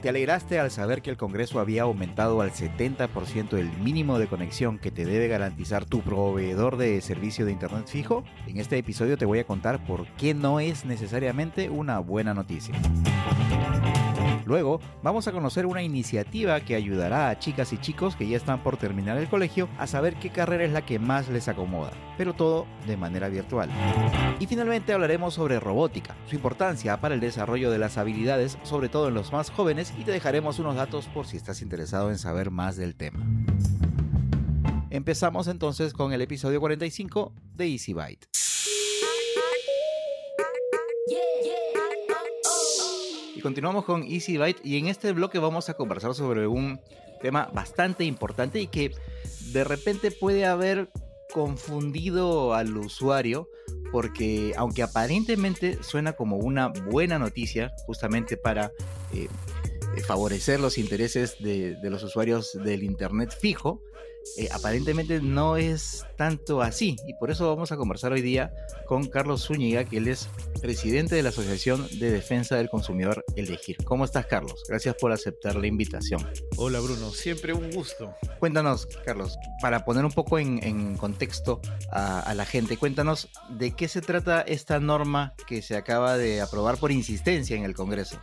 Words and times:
¿Te 0.00 0.08
alegraste 0.08 0.58
al 0.58 0.70
saber 0.70 1.02
que 1.02 1.10
el 1.10 1.18
Congreso 1.18 1.60
había 1.60 1.82
aumentado 1.82 2.40
al 2.40 2.52
70% 2.52 3.58
el 3.58 3.70
mínimo 3.82 4.18
de 4.18 4.28
conexión 4.28 4.78
que 4.78 4.90
te 4.90 5.04
debe 5.04 5.28
garantizar 5.28 5.84
tu 5.84 6.00
proveedor 6.00 6.78
de 6.78 7.02
servicio 7.02 7.44
de 7.44 7.52
Internet 7.52 7.86
fijo? 7.86 8.24
En 8.46 8.56
este 8.56 8.78
episodio 8.78 9.18
te 9.18 9.26
voy 9.26 9.40
a 9.40 9.44
contar 9.44 9.84
por 9.84 10.06
qué 10.14 10.32
no 10.32 10.58
es 10.58 10.86
necesariamente 10.86 11.68
una 11.68 11.98
buena 11.98 12.32
noticia. 12.32 12.74
Luego 14.50 14.80
vamos 15.04 15.28
a 15.28 15.32
conocer 15.32 15.64
una 15.64 15.80
iniciativa 15.80 16.58
que 16.60 16.74
ayudará 16.74 17.30
a 17.30 17.38
chicas 17.38 17.72
y 17.72 17.78
chicos 17.78 18.16
que 18.16 18.26
ya 18.26 18.36
están 18.36 18.64
por 18.64 18.76
terminar 18.76 19.16
el 19.16 19.28
colegio 19.28 19.68
a 19.78 19.86
saber 19.86 20.16
qué 20.16 20.30
carrera 20.30 20.64
es 20.64 20.72
la 20.72 20.84
que 20.84 20.98
más 20.98 21.28
les 21.28 21.46
acomoda, 21.46 21.92
pero 22.18 22.34
todo 22.34 22.66
de 22.84 22.96
manera 22.96 23.28
virtual. 23.28 23.70
Y 24.40 24.46
finalmente 24.48 24.92
hablaremos 24.92 25.34
sobre 25.34 25.60
robótica, 25.60 26.16
su 26.28 26.34
importancia 26.34 27.00
para 27.00 27.14
el 27.14 27.20
desarrollo 27.20 27.70
de 27.70 27.78
las 27.78 27.96
habilidades, 27.96 28.58
sobre 28.64 28.88
todo 28.88 29.06
en 29.06 29.14
los 29.14 29.32
más 29.32 29.50
jóvenes, 29.50 29.94
y 29.96 30.02
te 30.02 30.10
dejaremos 30.10 30.58
unos 30.58 30.74
datos 30.74 31.06
por 31.06 31.28
si 31.28 31.36
estás 31.36 31.62
interesado 31.62 32.10
en 32.10 32.18
saber 32.18 32.50
más 32.50 32.76
del 32.76 32.96
tema. 32.96 33.24
Empezamos 34.90 35.46
entonces 35.46 35.92
con 35.92 36.12
el 36.12 36.22
episodio 36.22 36.58
45 36.58 37.32
de 37.54 37.68
Easy 37.68 37.92
Byte. 37.92 38.26
Continuamos 43.42 43.84
con 43.84 44.02
Easy 44.02 44.36
Byte 44.36 44.60
y 44.64 44.76
en 44.76 44.86
este 44.86 45.12
bloque 45.12 45.38
vamos 45.38 45.68
a 45.68 45.74
conversar 45.74 46.14
sobre 46.14 46.46
un 46.46 46.80
tema 47.20 47.50
bastante 47.52 48.04
importante 48.04 48.60
y 48.60 48.66
que 48.66 48.92
de 49.52 49.64
repente 49.64 50.10
puede 50.10 50.46
haber 50.46 50.90
confundido 51.32 52.54
al 52.54 52.76
usuario 52.76 53.48
porque 53.92 54.52
aunque 54.56 54.82
aparentemente 54.82 55.82
suena 55.82 56.12
como 56.12 56.36
una 56.36 56.68
buena 56.68 57.18
noticia 57.18 57.72
justamente 57.86 58.36
para 58.36 58.72
eh, 59.14 59.28
favorecer 60.06 60.60
los 60.60 60.78
intereses 60.78 61.36
de, 61.40 61.76
los 61.82 62.02
usuarios 62.02 62.52
del 62.64 62.82
Internet 62.82 63.36
fijo, 63.38 63.82
eh, 64.36 64.48
aparentemente 64.52 65.20
no 65.20 65.56
es 65.56 66.06
tanto 66.16 66.62
así. 66.62 66.96
Y 67.06 67.14
por 67.14 67.30
eso 67.30 67.48
vamos 67.48 67.72
a 67.72 67.76
conversar 67.76 68.12
hoy 68.12 68.22
día 68.22 68.52
con 68.86 69.06
Carlos 69.06 69.46
Zúñiga, 69.46 69.84
que 69.84 69.98
él 69.98 70.08
es 70.08 70.28
presidente 70.60 71.14
de 71.14 71.22
la 71.22 71.30
Asociación 71.30 71.86
de 71.98 72.10
Defensa 72.10 72.56
del 72.56 72.68
Consumidor 72.68 73.24
Elegir. 73.36 73.76
¿Cómo 73.84 74.04
estás, 74.04 74.26
Carlos? 74.26 74.62
Gracias 74.68 74.94
por 74.96 75.12
aceptar 75.12 75.56
la 75.56 75.66
invitación. 75.66 76.26
Hola, 76.56 76.80
Bruno. 76.80 77.10
Siempre 77.10 77.52
un 77.52 77.70
gusto. 77.70 78.14
Cuéntanos, 78.38 78.86
Carlos, 79.04 79.38
para 79.60 79.84
poner 79.84 80.04
un 80.04 80.12
poco 80.12 80.38
en, 80.38 80.62
en 80.62 80.96
contexto 80.96 81.60
a, 81.90 82.20
a 82.20 82.34
la 82.34 82.44
gente, 82.44 82.76
cuéntanos 82.76 83.28
de 83.48 83.72
qué 83.72 83.88
se 83.88 84.00
trata 84.00 84.42
esta 84.42 84.80
norma 84.80 85.34
que 85.46 85.62
se 85.62 85.76
acaba 85.76 86.16
de 86.16 86.40
aprobar 86.40 86.78
por 86.78 86.92
insistencia 86.92 87.56
en 87.56 87.64
el 87.64 87.74
Congreso 87.74 88.20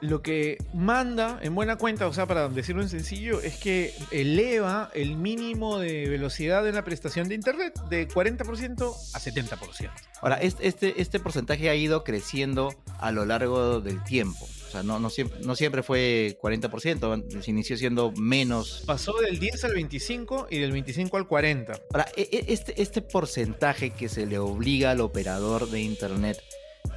lo 0.00 0.22
que 0.22 0.58
manda 0.72 1.38
en 1.42 1.54
buena 1.54 1.76
cuenta, 1.76 2.06
o 2.06 2.12
sea, 2.12 2.26
para 2.26 2.48
decirlo 2.48 2.82
en 2.82 2.88
sencillo, 2.88 3.40
es 3.40 3.56
que 3.56 3.94
eleva 4.10 4.90
el 4.94 5.16
mínimo 5.16 5.78
de 5.78 6.08
velocidad 6.08 6.66
en 6.68 6.74
la 6.74 6.84
prestación 6.84 7.28
de 7.28 7.34
Internet 7.34 7.74
de 7.88 8.08
40% 8.08 8.94
a 9.14 9.18
70%. 9.18 9.90
Ahora, 10.20 10.36
este, 10.36 11.00
este 11.00 11.20
porcentaje 11.20 11.68
ha 11.68 11.74
ido 11.74 12.04
creciendo 12.04 12.74
a 12.98 13.12
lo 13.12 13.24
largo 13.24 13.80
del 13.80 14.02
tiempo. 14.04 14.48
O 14.66 14.70
sea, 14.70 14.82
no, 14.82 14.98
no, 14.98 15.10
siempre, 15.10 15.38
no 15.44 15.54
siempre 15.54 15.82
fue 15.82 16.38
40%, 16.42 17.42
se 17.42 17.50
inició 17.50 17.76
siendo 17.76 18.12
menos. 18.12 18.82
Pasó 18.86 19.12
del 19.20 19.38
10 19.38 19.64
al 19.64 19.74
25 19.74 20.48
y 20.50 20.58
del 20.58 20.72
25 20.72 21.16
al 21.16 21.28
40. 21.28 21.72
Ahora, 21.92 22.06
este, 22.16 22.80
este 22.82 23.00
porcentaje 23.00 23.90
que 23.90 24.08
se 24.08 24.26
le 24.26 24.38
obliga 24.38 24.90
al 24.90 25.00
operador 25.00 25.70
de 25.70 25.80
Internet 25.80 26.42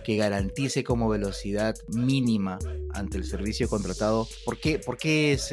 que 0.04 0.16
garantice 0.16 0.84
como 0.84 1.10
velocidad 1.10 1.76
mínima 1.90 2.60
ante 2.94 3.18
el 3.18 3.26
servicio 3.26 3.68
contratado, 3.68 4.28
¿por 4.46 4.60
qué, 4.60 4.80
por 4.80 4.98
qué, 4.98 5.34
es, 5.34 5.50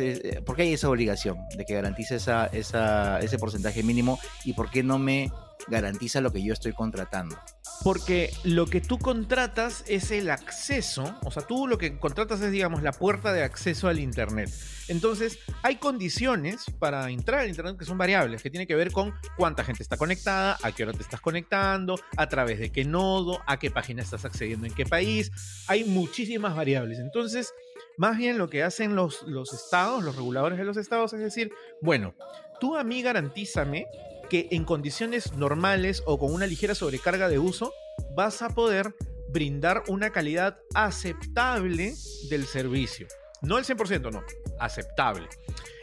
qué 0.56 0.62
hay 0.62 0.72
esa 0.72 0.88
obligación 0.88 1.36
de 1.56 1.64
que 1.64 1.74
garantice 1.74 2.16
esa, 2.16 2.46
esa, 2.46 3.18
ese 3.18 3.38
porcentaje 3.38 3.82
mínimo 3.82 4.18
y 4.44 4.52
por 4.52 4.70
qué 4.70 4.82
no 4.82 4.98
me 4.98 5.32
garantiza 5.68 6.20
lo 6.20 6.32
que 6.32 6.42
yo 6.42 6.52
estoy 6.52 6.72
contratando? 6.72 7.36
Porque 7.82 8.32
lo 8.44 8.66
que 8.66 8.80
tú 8.80 8.98
contratas 8.98 9.84
es 9.86 10.10
el 10.10 10.30
acceso, 10.30 11.18
o 11.22 11.30
sea, 11.30 11.42
tú 11.42 11.66
lo 11.66 11.76
que 11.76 11.98
contratas 11.98 12.40
es, 12.40 12.50
digamos, 12.50 12.82
la 12.82 12.92
puerta 12.92 13.32
de 13.32 13.42
acceso 13.42 13.88
al 13.88 13.98
Internet. 13.98 14.50
Entonces, 14.88 15.38
hay 15.62 15.76
condiciones 15.76 16.64
para 16.78 17.10
entrar 17.10 17.40
al 17.40 17.48
Internet 17.48 17.76
que 17.78 17.84
son 17.84 17.98
variables, 17.98 18.42
que 18.42 18.50
tienen 18.50 18.66
que 18.66 18.74
ver 18.74 18.92
con 18.92 19.14
cuánta 19.36 19.64
gente 19.64 19.82
está 19.82 19.96
conectada, 19.96 20.58
a 20.62 20.72
qué 20.72 20.84
hora 20.84 20.92
te 20.92 21.02
estás 21.02 21.20
conectando, 21.20 21.98
a 22.16 22.28
través 22.28 22.58
de 22.58 22.70
qué 22.70 22.84
nodo, 22.84 23.40
a 23.46 23.58
qué 23.58 23.70
página 23.70 24.02
estás 24.02 24.24
accediendo 24.24 24.66
en 24.66 24.74
qué 24.74 24.84
país. 24.84 25.30
Hay 25.66 25.84
muchísimas 25.84 26.54
variables. 26.54 26.98
Entonces, 26.98 27.52
más 27.96 28.16
bien 28.16 28.38
lo 28.38 28.48
que 28.48 28.62
hacen 28.62 28.94
los, 28.94 29.22
los 29.22 29.52
estados, 29.52 30.02
los 30.02 30.16
reguladores 30.16 30.58
de 30.58 30.64
los 30.64 30.76
estados, 30.76 31.12
es 31.12 31.20
decir, 31.20 31.50
bueno, 31.80 32.14
tú 32.60 32.76
a 32.76 32.84
mí 32.84 33.02
garantízame 33.02 33.86
que 34.28 34.48
en 34.50 34.64
condiciones 34.64 35.34
normales 35.34 36.02
o 36.06 36.18
con 36.18 36.32
una 36.32 36.46
ligera 36.46 36.74
sobrecarga 36.74 37.28
de 37.28 37.38
uso 37.38 37.72
vas 38.14 38.42
a 38.42 38.50
poder 38.50 38.94
brindar 39.28 39.82
una 39.88 40.10
calidad 40.10 40.58
aceptable 40.74 41.94
del 42.28 42.46
servicio. 42.46 43.06
No 43.42 43.58
el 43.58 43.64
100%, 43.64 44.10
no, 44.10 44.22
aceptable. 44.58 45.28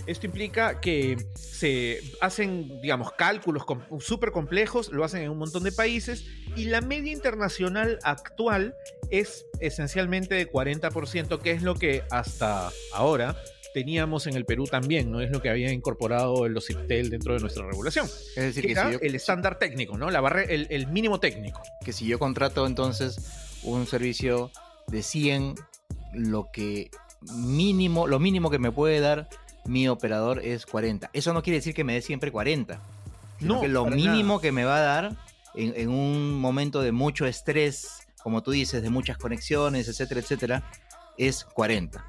Esto 0.07 0.25
implica 0.25 0.79
que 0.81 1.17
se 1.35 1.99
hacen, 2.21 2.81
digamos, 2.81 3.11
cálculos 3.11 3.63
súper 3.99 4.31
complejos, 4.31 4.91
lo 4.91 5.03
hacen 5.03 5.21
en 5.21 5.29
un 5.29 5.37
montón 5.37 5.63
de 5.63 5.71
países 5.71 6.25
y 6.55 6.65
la 6.65 6.81
media 6.81 7.11
internacional 7.11 7.99
actual 8.03 8.75
es 9.11 9.45
esencialmente 9.59 10.33
de 10.33 10.51
40%, 10.51 11.39
que 11.39 11.51
es 11.51 11.61
lo 11.61 11.75
que 11.75 12.03
hasta 12.09 12.71
ahora 12.93 13.35
teníamos 13.73 14.27
en 14.27 14.35
el 14.35 14.45
Perú 14.45 14.65
también, 14.65 15.11
¿no? 15.11 15.21
Es 15.21 15.31
lo 15.31 15.41
que 15.41 15.49
había 15.49 15.71
incorporado 15.71 16.45
el 16.45 16.55
OCIPTEL 16.55 17.09
dentro 17.09 17.33
de 17.33 17.39
nuestra 17.39 17.65
regulación. 17.65 18.05
Es 18.35 18.43
decir, 18.43 18.63
que, 18.63 18.73
que 18.73 18.81
si 18.81 18.91
yo, 18.93 18.99
el 19.01 19.15
estándar 19.15 19.57
técnico, 19.59 19.97
¿no? 19.97 20.09
La 20.11 20.21
barre, 20.21 20.53
el, 20.53 20.67
el, 20.69 20.87
mínimo 20.87 21.19
técnico. 21.19 21.61
Que 21.83 21.93
si 21.93 22.05
yo 22.05 22.19
contrato 22.19 22.65
entonces 22.65 23.59
un 23.63 23.87
servicio 23.87 24.51
de 24.87 25.03
100, 25.03 25.55
lo 26.13 26.49
que 26.51 26.91
mínimo, 27.35 28.07
lo 28.07 28.19
mínimo 28.19 28.49
que 28.49 28.59
me 28.59 28.71
puede 28.71 28.99
dar 28.99 29.29
mi 29.65 29.87
operador 29.87 30.39
es 30.43 30.65
40. 30.65 31.09
Eso 31.13 31.33
no 31.33 31.43
quiere 31.43 31.57
decir 31.57 31.73
que 31.73 31.83
me 31.83 31.93
dé 31.93 32.01
siempre 32.01 32.31
40. 32.31 32.79
No, 33.41 33.61
que 33.61 33.67
lo 33.67 33.85
mínimo 33.85 34.35
nada. 34.35 34.41
que 34.41 34.51
me 34.51 34.65
va 34.65 34.77
a 34.77 34.81
dar 34.81 35.17
en, 35.55 35.73
en 35.75 35.89
un 35.89 36.39
momento 36.39 36.81
de 36.81 36.91
mucho 36.91 37.25
estrés, 37.25 38.07
como 38.23 38.43
tú 38.43 38.51
dices, 38.51 38.83
de 38.83 38.89
muchas 38.89 39.17
conexiones, 39.17 39.87
etcétera, 39.87 40.21
etcétera, 40.21 40.63
es 41.17 41.43
40. 41.43 42.05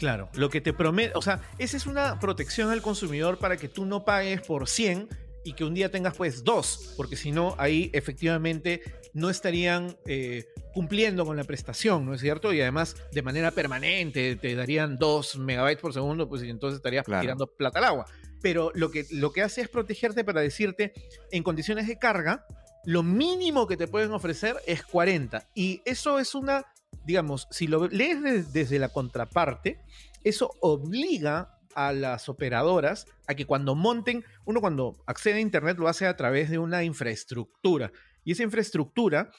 Claro, 0.00 0.30
lo 0.32 0.48
que 0.48 0.62
te 0.62 0.72
promete, 0.72 1.12
o 1.14 1.20
sea, 1.20 1.42
esa 1.58 1.76
es 1.76 1.84
una 1.84 2.18
protección 2.18 2.70
al 2.70 2.80
consumidor 2.80 3.36
para 3.36 3.58
que 3.58 3.68
tú 3.68 3.84
no 3.84 4.06
pagues 4.06 4.40
por 4.40 4.66
100 4.66 5.10
y 5.44 5.52
que 5.52 5.62
un 5.62 5.74
día 5.74 5.90
tengas 5.90 6.16
pues 6.16 6.42
dos, 6.42 6.94
porque 6.96 7.16
si 7.16 7.32
no, 7.32 7.54
ahí 7.58 7.90
efectivamente 7.92 8.80
no 9.12 9.28
estarían 9.28 9.98
eh, 10.06 10.46
cumpliendo 10.72 11.26
con 11.26 11.36
la 11.36 11.44
prestación, 11.44 12.06
¿no 12.06 12.14
es 12.14 12.22
cierto? 12.22 12.54
Y 12.54 12.62
además 12.62 12.96
de 13.12 13.20
manera 13.20 13.50
permanente 13.50 14.36
te 14.36 14.54
darían 14.54 14.96
dos 14.96 15.36
megabytes 15.36 15.82
por 15.82 15.92
segundo, 15.92 16.30
pues 16.30 16.42
y 16.44 16.48
entonces 16.48 16.78
estarías 16.78 17.04
claro. 17.04 17.20
tirando 17.20 17.46
plata 17.46 17.80
al 17.80 17.84
agua. 17.84 18.06
Pero 18.40 18.72
lo 18.74 18.90
que, 18.90 19.04
lo 19.10 19.34
que 19.34 19.42
hace 19.42 19.60
es 19.60 19.68
protegerte 19.68 20.24
para 20.24 20.40
decirte, 20.40 20.94
en 21.30 21.42
condiciones 21.42 21.86
de 21.88 21.98
carga, 21.98 22.46
lo 22.86 23.02
mínimo 23.02 23.66
que 23.66 23.76
te 23.76 23.86
pueden 23.86 24.12
ofrecer 24.12 24.56
es 24.66 24.82
40. 24.82 25.46
Y 25.54 25.82
eso 25.84 26.18
es 26.18 26.34
una 26.34 26.64
digamos, 27.10 27.48
si 27.50 27.66
lo 27.66 27.88
lees 27.88 28.52
desde 28.52 28.78
la 28.78 28.88
contraparte, 28.88 29.80
eso 30.22 30.52
obliga 30.60 31.58
a 31.74 31.92
las 31.92 32.28
operadoras 32.28 33.06
a 33.26 33.34
que 33.34 33.46
cuando 33.46 33.74
monten, 33.74 34.24
uno 34.44 34.60
cuando 34.60 35.02
accede 35.06 35.34
a 35.34 35.40
Internet 35.40 35.76
lo 35.78 35.88
hace 35.88 36.06
a 36.06 36.16
través 36.16 36.50
de 36.50 36.58
una 36.58 36.84
infraestructura. 36.84 37.90
Y 38.22 38.32
esa 38.32 38.44
infraestructura, 38.44 39.32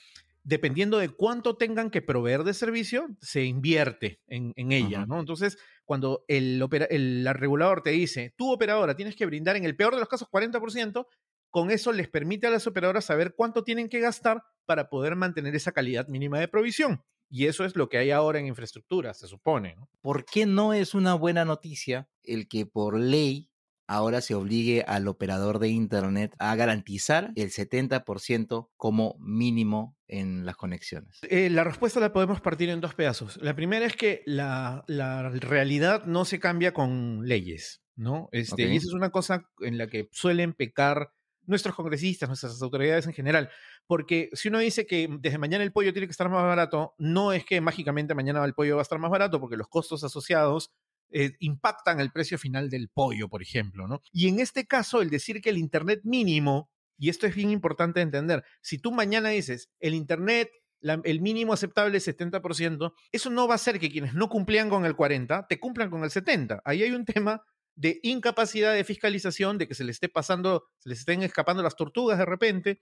dependiendo 0.44 0.98
de 0.98 1.10
cuánto 1.10 1.56
tengan 1.56 1.90
que 1.92 2.02
proveer 2.02 2.44
de 2.44 2.54
servicio, 2.54 3.08
se 3.22 3.46
invierte 3.46 4.20
en, 4.28 4.52
en 4.58 4.74
ella, 4.74 5.00
uh 5.00 5.04
-huh. 5.04 5.08
¿no? 5.08 5.20
Entonces, 5.22 5.58
cuando 5.86 6.26
el, 6.28 6.62
el, 6.90 7.26
el 7.28 7.34
regulador 7.34 7.84
te 7.84 7.92
dice, 7.92 8.34
tu 8.36 8.52
operadora 8.52 8.98
tienes 8.98 9.16
que 9.16 9.26
brindar 9.26 9.56
en 9.56 9.64
el 9.64 9.78
peor 9.78 9.94
de 9.94 10.02
los 10.02 10.10
casos 10.10 10.28
40%, 10.30 11.06
con 11.50 11.72
eso 11.72 11.94
les 11.94 12.10
permite 12.10 12.48
a 12.48 12.50
las 12.50 12.68
operadoras 12.68 13.06
saber 13.06 13.34
cuánto 13.34 13.64
tienen 13.64 13.88
que 13.88 14.02
gastar 14.02 14.44
para 14.66 14.90
poder 14.90 15.16
mantener 15.16 15.56
esa 15.56 15.72
calidad 15.72 16.10
mínima 16.10 16.38
de 16.38 16.50
provisión. 16.50 17.04
Y 17.32 17.48
eso 17.48 17.64
es 17.64 17.78
lo 17.78 17.88
que 17.88 17.98
hay 17.98 18.12
ahora 18.12 18.40
en 18.40 18.48
infraestructura, 18.48 19.14
se 19.14 19.26
supone. 19.26 19.76
¿no? 19.78 19.90
¿Por 20.02 20.26
qué 20.26 20.46
no 20.46 20.74
es 20.74 20.94
una 20.94 21.14
buena 21.14 21.46
noticia 21.46 22.10
el 22.24 22.50
que 22.50 22.66
por 22.66 23.00
ley 23.00 23.50
ahora 23.88 24.20
se 24.20 24.36
obligue 24.36 24.84
al 24.86 25.08
operador 25.08 25.60
de 25.60 25.70
Internet 25.70 26.36
a 26.40 26.56
garantizar 26.56 27.32
el 27.36 27.50
70% 27.50 28.70
como 28.76 29.16
mínimo 29.20 29.98
en 30.08 30.46
las 30.46 30.58
conexiones? 30.58 31.20
Eh, 31.30 31.50
la 31.50 31.64
respuesta 31.64 32.02
la 32.02 32.12
podemos 32.12 32.42
partir 32.42 32.70
en 32.70 32.82
dos 32.82 32.96
pedazos. 32.96 33.38
La 33.42 33.56
primera 33.56 33.86
es 33.86 33.96
que 33.96 34.24
la, 34.26 34.84
la 34.88 35.30
realidad 35.30 36.04
no 36.06 36.26
se 36.26 36.40
cambia 36.40 36.74
con 36.74 37.28
leyes, 37.28 37.82
¿no? 37.96 38.28
Este. 38.34 38.64
Y 38.64 38.76
esa 38.76 38.88
es 38.88 38.94
una 38.94 39.10
cosa 39.10 39.50
en 39.62 39.78
la 39.78 39.88
que 39.88 40.10
suelen 40.12 40.54
pecar 40.54 41.14
nuestros 41.46 41.76
congresistas, 41.76 42.30
nuestras 42.30 42.62
autoridades 42.62 43.08
en 43.08 43.14
general. 43.14 43.50
Porque 43.88 44.30
si 44.34 44.48
uno 44.48 44.60
dice 44.60 44.86
que 44.86 45.10
desde 45.20 45.38
mañana 45.38 45.64
el 45.64 45.72
pollo 45.72 45.92
tiene 45.92 46.08
que 46.08 46.12
estar 46.12 46.30
más 46.30 46.44
barato, 46.44 46.96
no 46.98 47.34
es 47.34 47.46
que 47.46 47.60
mágicamente 47.62 48.16
mañana 48.16 48.44
el 48.46 48.54
pollo 48.54 48.76
va 48.76 48.82
a 48.82 48.84
estar 48.84 49.00
más 49.00 49.12
barato, 49.12 49.40
porque 49.40 49.58
los 49.58 49.68
costos 49.68 50.04
asociados 50.04 50.72
eh, 51.14 51.34
impactan 51.40 52.00
el 52.00 52.12
precio 52.12 52.38
final 52.38 52.70
del 52.70 52.88
pollo, 52.88 53.28
por 53.28 53.42
ejemplo, 53.42 53.88
¿no? 53.88 54.02
Y 54.14 54.30
en 54.30 54.40
este 54.40 54.66
caso, 54.66 55.02
el 55.02 55.10
decir 55.10 55.42
que 55.42 55.50
el 55.50 55.58
Internet 55.58 56.02
mínimo, 56.04 56.70
y 56.98 57.10
esto 57.10 57.28
es 57.28 57.36
bien 57.36 57.52
importante 57.52 58.00
entender, 58.00 58.46
si 58.62 58.78
tú 58.78 58.94
mañana 58.94 59.30
dices, 59.30 59.70
el 59.80 59.94
Internet, 59.94 60.50
el 60.82 61.22
mínimo 61.22 61.52
aceptable 61.52 61.98
es 61.98 62.08
70%, 62.08 62.94
eso 63.12 63.30
no 63.30 63.48
va 63.48 63.54
a 63.54 63.56
hacer 63.56 63.80
que 63.80 63.92
quienes 63.92 64.14
no 64.14 64.30
cumplían 64.30 64.70
con 64.70 64.86
el 64.86 64.96
40 64.96 65.48
te 65.48 65.60
cumplan 65.60 65.90
con 65.90 66.04
el 66.04 66.12
70. 66.12 66.62
Ahí 66.64 66.82
hay 66.84 66.92
un 66.92 67.06
tema 67.06 67.44
de 67.76 68.00
incapacidad 68.04 68.74
de 68.74 68.84
fiscalización, 68.84 69.58
de 69.58 69.68
que 69.68 69.76
se 69.76 69.84
les 69.84 69.96
esté 69.96 70.10
pasando, 70.10 70.66
se 70.78 70.90
les 70.90 71.00
estén 71.00 71.24
escapando 71.24 71.64
las 71.64 71.76
tortugas 71.76 72.18
de 72.18 72.26
repente, 72.26 72.80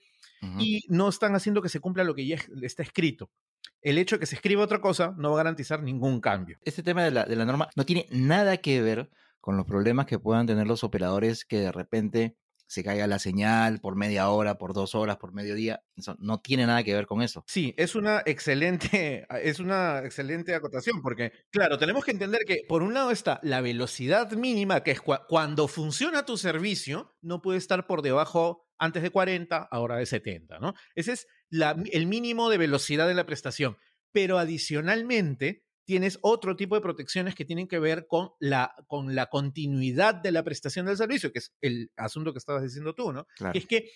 y 0.60 0.82
no 0.88 1.10
están 1.10 1.36
haciendo 1.36 1.62
que 1.62 1.70
se 1.70 1.80
cumpla 1.82 2.04
lo 2.06 2.16
que 2.16 2.26
ya 2.26 2.36
es- 2.36 2.50
está 2.62 2.82
escrito. 2.84 3.30
El 3.82 3.98
hecho 3.98 4.16
de 4.16 4.22
que 4.22 4.26
se 4.26 4.36
escriba 4.36 4.64
otra 4.64 4.82
cosa 4.82 5.14
no 5.18 5.30
va 5.32 5.36
a 5.36 5.44
garantizar 5.44 5.82
ningún 5.84 6.20
cambio. 6.22 6.58
Este 6.66 6.84
tema 6.84 7.04
de 7.04 7.12
la, 7.12 7.26
de 7.26 7.36
la 7.36 7.46
norma 7.46 7.70
no 7.76 7.86
tiene 7.86 8.08
nada 8.10 8.58
que 8.58 8.82
ver 8.82 9.10
con 9.42 9.58
los 9.58 9.66
problemas 9.66 10.06
que 10.06 10.20
puedan 10.20 10.48
tener 10.48 10.68
los 10.68 10.84
operadores 10.84 11.46
que 11.46 11.60
de 11.60 11.72
repente 11.72 12.36
se 12.70 12.84
caiga 12.84 13.08
la 13.08 13.18
señal 13.18 13.80
por 13.82 13.96
media 13.96 14.30
hora, 14.30 14.60
por 14.60 14.74
dos 14.74 14.94
horas, 14.94 15.18
por 15.18 15.34
mediodía. 15.34 15.84
Eso 15.96 16.16
no 16.20 16.40
tiene 16.40 16.68
nada 16.68 16.84
que 16.84 16.94
ver 16.94 17.08
con 17.08 17.24
eso. 17.24 17.44
Sí, 17.48 17.74
es 17.78 17.96
una 17.96 18.22
excelente, 18.26 19.26
es 19.44 19.60
una 19.60 20.00
excelente 20.06 20.54
acotación, 20.54 21.02
porque, 21.02 21.32
claro, 21.50 21.78
tenemos 21.80 22.06
que 22.06 22.12
entender 22.12 22.42
que 22.46 22.62
por 22.70 22.84
un 22.84 22.94
lado 22.94 23.10
está 23.12 23.40
la 23.42 23.62
velocidad 23.62 24.32
mínima, 24.34 24.84
que 24.84 24.92
es 24.92 25.02
cua- 25.02 25.26
cuando 25.28 25.68
funciona 25.68 26.26
tu 26.26 26.38
servicio, 26.38 27.16
no 27.22 27.42
puede 27.42 27.58
estar 27.58 27.88
por 27.88 28.04
debajo 28.04 28.68
antes 28.78 29.02
de 29.02 29.10
40, 29.10 29.68
ahora 29.72 29.98
de 29.98 30.06
70, 30.06 30.60
¿no? 30.60 30.76
Ese 30.96 31.14
es 31.14 31.28
la- 31.50 31.76
el 31.92 32.06
mínimo 32.06 32.50
de 32.52 32.60
velocidad 32.60 33.08
de 33.08 33.16
la 33.16 33.26
prestación. 33.26 33.78
Pero 34.12 34.38
adicionalmente, 34.38 35.66
tienes 35.90 36.20
otro 36.22 36.56
tipo 36.56 36.76
de 36.76 36.82
protecciones 36.82 37.34
que 37.34 37.46
tienen 37.46 37.68
que 37.68 37.80
ver 37.80 38.06
con 38.06 38.30
la, 38.40 38.76
con 38.86 39.16
la 39.16 39.26
continuidad 39.26 40.14
de 40.14 40.32
la 40.32 40.44
prestación 40.44 40.86
del 40.86 40.98
servicio, 40.98 41.32
que 41.32 41.40
es 41.40 41.52
el 41.62 41.92
asunto 41.96 42.32
que 42.32 42.38
estabas 42.38 42.62
diciendo 42.62 42.94
tú, 42.94 43.12
¿no? 43.12 43.26
Claro. 43.36 43.54
que 43.54 43.58
es 43.58 43.66
que 43.66 43.90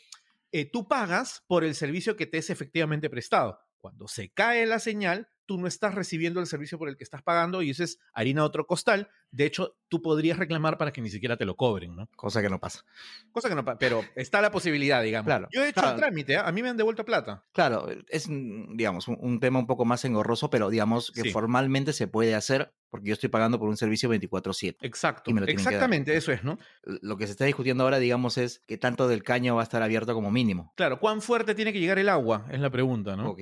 eh, 0.52 0.66
tú 0.72 0.88
pagas 0.88 1.44
por 1.46 1.64
el 1.64 1.76
servicio 1.76 2.16
que 2.16 2.26
te 2.26 2.40
es 2.40 2.50
efectivamente 2.50 3.12
prestado. 3.12 3.60
Cuando 3.78 4.08
se 4.08 4.32
cae 4.32 4.66
la 4.66 4.80
señal, 4.80 5.30
tú 5.46 5.58
no 5.60 5.68
estás 5.68 5.94
recibiendo 5.96 6.40
el 6.40 6.48
servicio 6.48 6.78
por 6.78 6.90
el 6.90 6.98
que 6.98 7.04
estás 7.04 7.22
pagando 7.22 7.62
y 7.62 7.70
eso 7.72 7.84
es 7.84 8.00
harina 8.14 8.42
de 8.42 8.48
otro 8.48 8.66
costal. 8.66 9.10
De 9.32 9.46
hecho, 9.46 9.76
tú 9.90 10.02
podrías 10.02 10.38
reclamar 10.38 10.78
para 10.78 10.92
que 10.94 11.02
ni 11.02 11.10
siquiera 11.10 11.38
te 11.38 11.46
lo 11.46 11.56
cobren, 11.56 11.96
¿no? 11.96 12.08
Cosa 12.16 12.42
que 12.42 12.50
no 12.50 12.60
pasa. 12.60 12.84
Cosa 13.32 13.50
que 13.50 13.56
no 13.56 13.66
pa- 13.66 13.78
pero 13.78 14.02
está 14.16 14.42
la 14.42 14.52
posibilidad, 14.52 15.02
digamos. 15.04 15.26
Claro, 15.28 15.48
Yo 15.52 15.64
he 15.64 15.70
hecho 15.70 15.82
claro. 15.82 15.96
el 15.96 16.02
trámite, 16.02 16.38
¿ah? 16.38 16.48
a 16.48 16.52
mí 16.52 16.62
me 16.62 16.70
han 16.70 16.78
devuelto 16.78 17.04
plata. 17.04 17.44
Claro, 17.52 17.88
es, 18.10 18.30
mm, 18.30 18.76
digamos, 18.76 19.08
un, 19.08 19.18
un 19.20 19.40
tema 19.40 19.60
un 19.60 19.68
poco 19.68 19.86
más 19.86 20.06
engorroso, 20.06 20.50
pero 20.50 20.70
digamos 20.70 21.12
que 21.12 21.22
Sí. 21.24 21.32
formalmente 21.32 21.94
se 21.94 22.08
puede 22.08 22.36
hacer 22.36 22.74
porque 22.90 23.08
yo 23.10 23.14
estoy 23.14 23.30
pagando 23.30 23.58
por 23.60 23.70
un 23.70 23.76
servicio 23.78 24.08
24/7. 24.10 24.78
Exacto. 24.86 25.32
Y 25.32 25.34
me 25.34 25.40
lo 25.42 25.48
tienen 25.48 25.58
que 25.58 25.64
dar. 25.66 25.74
Exactamente, 25.74 26.16
eso 26.16 26.32
es, 26.32 26.44
¿no? 26.44 26.60
Lo 26.84 27.18
que 27.18 27.26
se 27.26 27.32
está 27.32 27.46
discutiendo 27.46 27.84
ahora, 27.84 27.98
digamos, 27.98 28.38
es 28.38 28.62
que 28.68 28.78
tanto 28.78 29.08
del 29.08 29.24
caño 29.24 29.56
va 29.56 29.62
a 29.62 29.64
estar 29.64 29.82
abierto 29.82 30.14
como 30.14 30.30
mínimo. 30.30 30.72
Claro, 30.78 31.00
¿cuán 31.00 31.22
fuerte 31.24 31.56
tiene 31.56 31.74
que 31.74 31.80
llegar 31.80 31.98
el 31.98 32.08
agua? 32.10 32.46
Es 32.52 32.60
la 32.60 32.70
pregunta, 32.70 33.16
¿no? 33.16 33.32
Ok, 33.32 33.40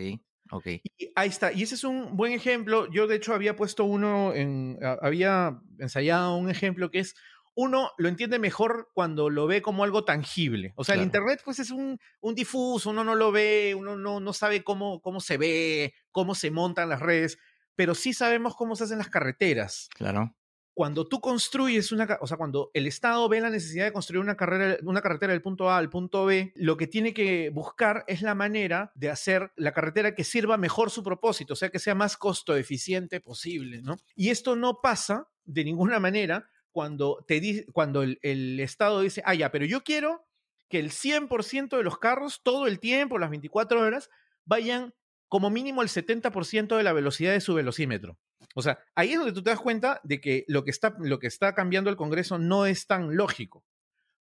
ok. 0.52 0.68
Y 0.98 1.12
ahí 1.16 1.30
está. 1.30 1.52
Y 1.52 1.64
ese 1.64 1.76
es 1.76 1.84
un 1.84 2.16
buen 2.16 2.34
ejemplo. 2.34 2.90
Yo, 2.92 3.08
de 3.08 3.16
hecho, 3.16 3.34
había 3.34 3.56
puesto 3.56 3.86
uno 3.86 4.34
en. 4.34 4.78
Había 5.02 5.60
ensayado 5.80 6.36
un 6.36 6.50
ejemplo 6.50 6.92
que 6.92 7.00
es. 7.00 7.16
Uno 7.54 7.92
lo 7.98 8.08
entiende 8.08 8.40
mejor 8.40 8.90
cuando 8.94 9.30
lo 9.30 9.46
ve 9.46 9.62
como 9.62 9.84
algo 9.84 10.06
tangible. 10.06 10.74
O 10.76 10.84
sea, 10.84 10.96
el. 10.96 11.02
Internet, 11.02 11.42
pues, 11.44 11.60
es 11.60 11.72
un, 11.72 12.00
un 12.22 12.36
difuso, 12.36 12.92
uno 12.92 13.04
no 13.04 13.16
lo 13.16 13.32
ve, 13.32 13.76
uno 13.78 13.98
no, 13.98 14.20
no 14.20 14.34
sabe 14.34 14.64
cómo, 14.64 15.02
cómo 15.02 15.20
se 15.20 15.38
ve, 15.38 15.94
cómo 16.12 16.34
se 16.34 16.50
montan 16.50 16.88
las 16.88 17.02
redes, 17.02 17.38
pero 17.76 17.94
sí 17.94 18.14
sabemos 18.14 18.56
cómo 18.56 18.76
se 18.76 18.86
hacen 18.86 19.00
las 19.00 19.10
carreteras 19.10 19.90
Claro. 19.96 20.36
Cuando 20.74 21.08
tú 21.08 21.20
construyes 21.20 21.92
una, 21.92 22.18
o 22.22 22.28
sea, 22.28 22.38
cuando 22.38 22.72
el 22.74 22.88
Estado 22.88 23.28
ve 23.28 23.42
la 23.42 23.50
necesidad 23.50 23.86
de 23.86 23.92
construir 23.94 24.22
una, 24.22 24.36
carrera, 24.38 24.78
una 24.84 25.02
carretera 25.02 25.34
del 25.34 25.42
punto 25.42 25.70
A 25.70 25.78
al 25.78 25.90
punto 25.90 26.26
B, 26.26 26.54
lo 26.56 26.78
que 26.78 26.88
tiene 26.88 27.14
que 27.14 27.50
buscar 27.50 28.04
es 28.08 28.22
la 28.22 28.36
manera 28.36 28.92
de 28.96 29.10
hacer 29.10 29.52
la 29.58 29.74
carretera 29.74 30.16
que 30.16 30.24
sirva 30.24 30.58
mejor 30.58 30.90
su 30.90 31.04
propósito, 31.04 31.54
o 31.54 31.58
sea, 31.58 31.70
que 31.70 31.80
sea 31.80 31.94
más 31.94 32.16
costo 32.16 32.56
eficiente 32.56 33.20
posible, 33.20 33.82
¿no? 33.82 33.98
Y 34.16 34.30
esto 34.30 34.56
no 34.56 34.80
pasa 34.82 35.28
de 35.44 35.66
ninguna 35.66 36.00
manera 36.00 36.48
cuando, 36.72 37.24
te 37.28 37.42
di- 37.42 37.66
cuando 37.74 38.02
el, 38.02 38.18
el 38.22 38.60
Estado 38.62 39.02
dice, 39.02 39.22
ah, 39.26 39.34
ya, 39.36 39.52
pero 39.52 39.66
yo 39.66 39.84
quiero 39.84 40.26
que 40.70 40.80
el 40.80 40.92
100% 40.92 41.76
de 41.76 41.84
los 41.84 41.98
carros 42.00 42.42
todo 42.44 42.66
el 42.68 42.80
tiempo, 42.80 43.20
las 43.20 43.30
24 43.30 43.82
horas, 43.82 44.10
vayan 44.46 44.94
como 45.28 45.50
mínimo 45.50 45.82
el 45.82 45.90
70% 45.90 46.78
de 46.78 46.84
la 46.84 46.94
velocidad 46.94 47.34
de 47.34 47.42
su 47.42 47.54
velocímetro. 47.54 48.18
O 48.56 48.62
sea, 48.62 48.80
ahí 48.96 49.12
es 49.12 49.18
donde 49.18 49.34
tú 49.34 49.44
te 49.44 49.50
das 49.50 49.60
cuenta 49.60 50.02
de 50.04 50.20
que 50.20 50.46
lo 50.48 50.64
que 50.64 50.72
está, 50.72 50.96
lo 51.00 51.20
que 51.20 51.28
está 51.28 51.54
cambiando 51.54 51.90
el 51.90 51.96
Congreso 51.96 52.38
no 52.38 52.66
es 52.66 52.88
tan 52.88 53.16
lógico. 53.16 53.66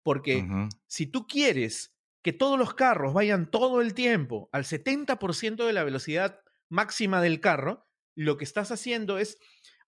Porque 0.03 0.47
si 0.87 1.07
tú 1.07 1.27
quieres 1.27 1.93
que 2.21 2.33
todos 2.33 2.57
los 2.57 2.73
carros 2.73 3.13
vayan 3.13 3.49
todo 3.49 3.81
el 3.81 3.93
tiempo 3.93 4.49
al 4.51 4.63
70% 4.63 5.65
de 5.65 5.73
la 5.73 5.83
velocidad 5.83 6.39
máxima 6.69 7.21
del 7.21 7.39
carro, 7.39 7.87
lo 8.15 8.37
que 8.37 8.43
estás 8.43 8.71
haciendo 8.71 9.17
es, 9.17 9.37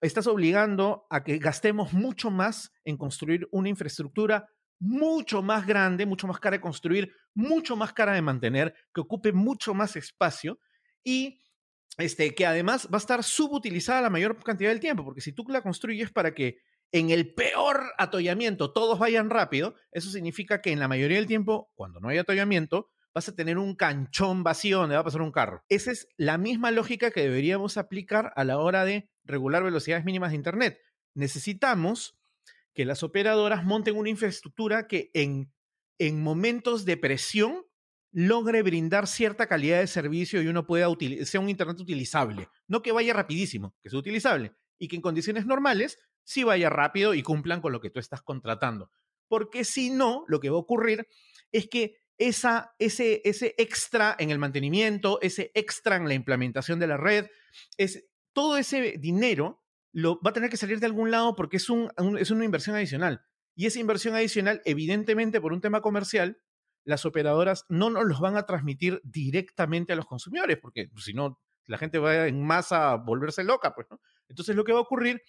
estás 0.01 0.27
obligando 0.27 1.05
a 1.09 1.23
que 1.23 1.37
gastemos 1.37 1.93
mucho 1.93 2.31
más 2.31 2.73
en 2.83 2.97
construir 2.97 3.47
una 3.51 3.69
infraestructura 3.69 4.49
mucho 4.79 5.43
más 5.43 5.67
grande, 5.67 6.07
mucho 6.07 6.27
más 6.27 6.39
cara 6.39 6.57
de 6.57 6.61
construir, 6.61 7.13
mucho 7.35 7.75
más 7.75 7.93
cara 7.93 8.13
de 8.13 8.21
mantener, 8.21 8.73
que 8.93 9.01
ocupe 9.01 9.31
mucho 9.31 9.75
más 9.75 9.95
espacio 9.95 10.59
y 11.03 11.39
este, 11.97 12.33
que 12.35 12.45
además 12.45 12.87
va 12.91 12.97
a 12.97 12.99
estar 12.99 13.23
subutilizada 13.23 14.01
la 14.01 14.09
mayor 14.09 14.41
cantidad 14.43 14.69
del 14.69 14.79
tiempo, 14.79 15.03
porque 15.03 15.21
si 15.21 15.33
tú 15.33 15.45
la 15.47 15.61
construyes 15.61 16.11
para 16.11 16.33
que 16.33 16.59
en 16.91 17.09
el 17.09 17.33
peor 17.33 17.93
atollamiento 17.97 18.73
todos 18.73 18.99
vayan 18.99 19.29
rápido, 19.29 19.75
eso 19.91 20.09
significa 20.09 20.61
que 20.61 20.71
en 20.71 20.79
la 20.79 20.87
mayoría 20.87 21.17
del 21.17 21.27
tiempo, 21.27 21.71
cuando 21.75 21.99
no 21.99 22.09
hay 22.09 22.17
atollamiento, 22.17 22.89
vas 23.13 23.27
a 23.29 23.35
tener 23.35 23.57
un 23.57 23.75
canchón 23.75 24.43
vacío 24.43 24.79
donde 24.79 24.95
va 24.95 25.01
a 25.01 25.05
pasar 25.05 25.21
un 25.21 25.31
carro. 25.31 25.63
Esa 25.69 25.91
es 25.91 26.07
la 26.17 26.37
misma 26.37 26.71
lógica 26.71 27.11
que 27.11 27.21
deberíamos 27.21 27.77
aplicar 27.77 28.33
a 28.35 28.43
la 28.43 28.57
hora 28.57 28.85
de 28.85 29.09
regular 29.23 29.63
velocidades 29.63 30.05
mínimas 30.05 30.31
de 30.31 30.37
Internet. 30.37 30.79
Necesitamos 31.13 32.17
que 32.73 32.85
las 32.85 33.03
operadoras 33.03 33.65
monten 33.65 33.97
una 33.97 34.09
infraestructura 34.09 34.87
que 34.87 35.11
en, 35.13 35.51
en 35.97 36.23
momentos 36.23 36.85
de 36.85 36.97
presión 36.97 37.65
logre 38.11 38.61
brindar 38.61 39.07
cierta 39.07 39.47
calidad 39.47 39.79
de 39.79 39.87
servicio 39.87 40.41
y 40.41 40.47
uno 40.47 40.65
pueda 40.65 40.87
sea 41.23 41.39
un 41.39 41.49
Internet 41.49 41.79
utilizable. 41.79 42.49
No 42.67 42.81
que 42.81 42.91
vaya 42.91 43.13
rapidísimo, 43.13 43.75
que 43.81 43.89
sea 43.89 43.99
utilizable. 43.99 44.53
Y 44.77 44.87
que 44.87 44.95
en 44.95 45.01
condiciones 45.01 45.45
normales 45.45 45.99
sí 46.23 46.43
vaya 46.43 46.69
rápido 46.69 47.13
y 47.13 47.23
cumplan 47.23 47.61
con 47.61 47.71
lo 47.71 47.81
que 47.81 47.89
tú 47.89 47.99
estás 47.99 48.21
contratando. 48.21 48.91
Porque 49.27 49.63
si 49.63 49.89
no, 49.89 50.25
lo 50.27 50.39
que 50.39 50.49
va 50.49 50.57
a 50.57 50.61
ocurrir 50.61 51.07
es 51.51 51.67
que 51.69 51.97
esa, 52.17 52.75
ese, 52.77 53.21
ese 53.23 53.55
extra 53.57 54.15
en 54.19 54.29
el 54.29 54.39
mantenimiento, 54.39 55.19
ese 55.21 55.51
extra 55.55 55.95
en 55.95 56.07
la 56.07 56.13
implementación 56.13 56.79
de 56.79 56.87
la 56.87 56.97
red, 56.97 57.27
es, 57.77 58.05
todo 58.33 58.57
ese 58.57 58.97
dinero 58.99 59.63
lo, 59.91 60.19
va 60.21 60.31
a 60.31 60.33
tener 60.33 60.49
que 60.49 60.57
salir 60.57 60.79
de 60.79 60.85
algún 60.85 61.11
lado 61.11 61.35
porque 61.35 61.57
es, 61.57 61.69
un, 61.69 61.91
es 62.19 62.31
una 62.31 62.45
inversión 62.45 62.75
adicional. 62.75 63.25
Y 63.55 63.65
esa 63.65 63.79
inversión 63.79 64.15
adicional, 64.15 64.61
evidentemente, 64.65 65.41
por 65.41 65.53
un 65.53 65.61
tema 65.61 65.81
comercial, 65.81 66.37
las 66.83 67.05
operadoras 67.05 67.65
no 67.69 67.89
nos 67.89 68.05
los 68.05 68.19
van 68.19 68.37
a 68.37 68.45
transmitir 68.45 69.01
directamente 69.03 69.93
a 69.93 69.95
los 69.95 70.05
consumidores, 70.05 70.57
porque 70.57 70.89
pues, 70.91 71.05
si 71.05 71.13
no, 71.13 71.39
la 71.65 71.77
gente 71.77 71.99
va 71.99 72.27
en 72.27 72.43
masa 72.43 72.91
a 72.91 72.95
volverse 72.95 73.43
loca, 73.43 73.73
pues, 73.73 73.87
¿no? 73.89 74.01
Entonces 74.27 74.55
lo 74.55 74.63
que 74.63 74.73
va 74.73 74.79
a 74.79 74.83
ocurrir 74.83 75.21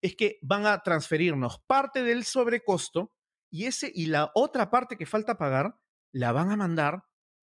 es 0.00 0.16
que 0.16 0.38
van 0.42 0.66
a 0.66 0.82
transferirnos 0.82 1.60
parte 1.66 2.02
del 2.02 2.24
sobrecosto 2.24 3.12
y, 3.50 3.66
ese, 3.66 3.90
y 3.94 4.06
la 4.06 4.30
otra 4.34 4.70
parte 4.70 4.96
que 4.96 5.06
falta 5.06 5.38
pagar 5.38 5.78
la 6.12 6.32
van 6.32 6.50
a 6.50 6.56
mandar, 6.56 7.04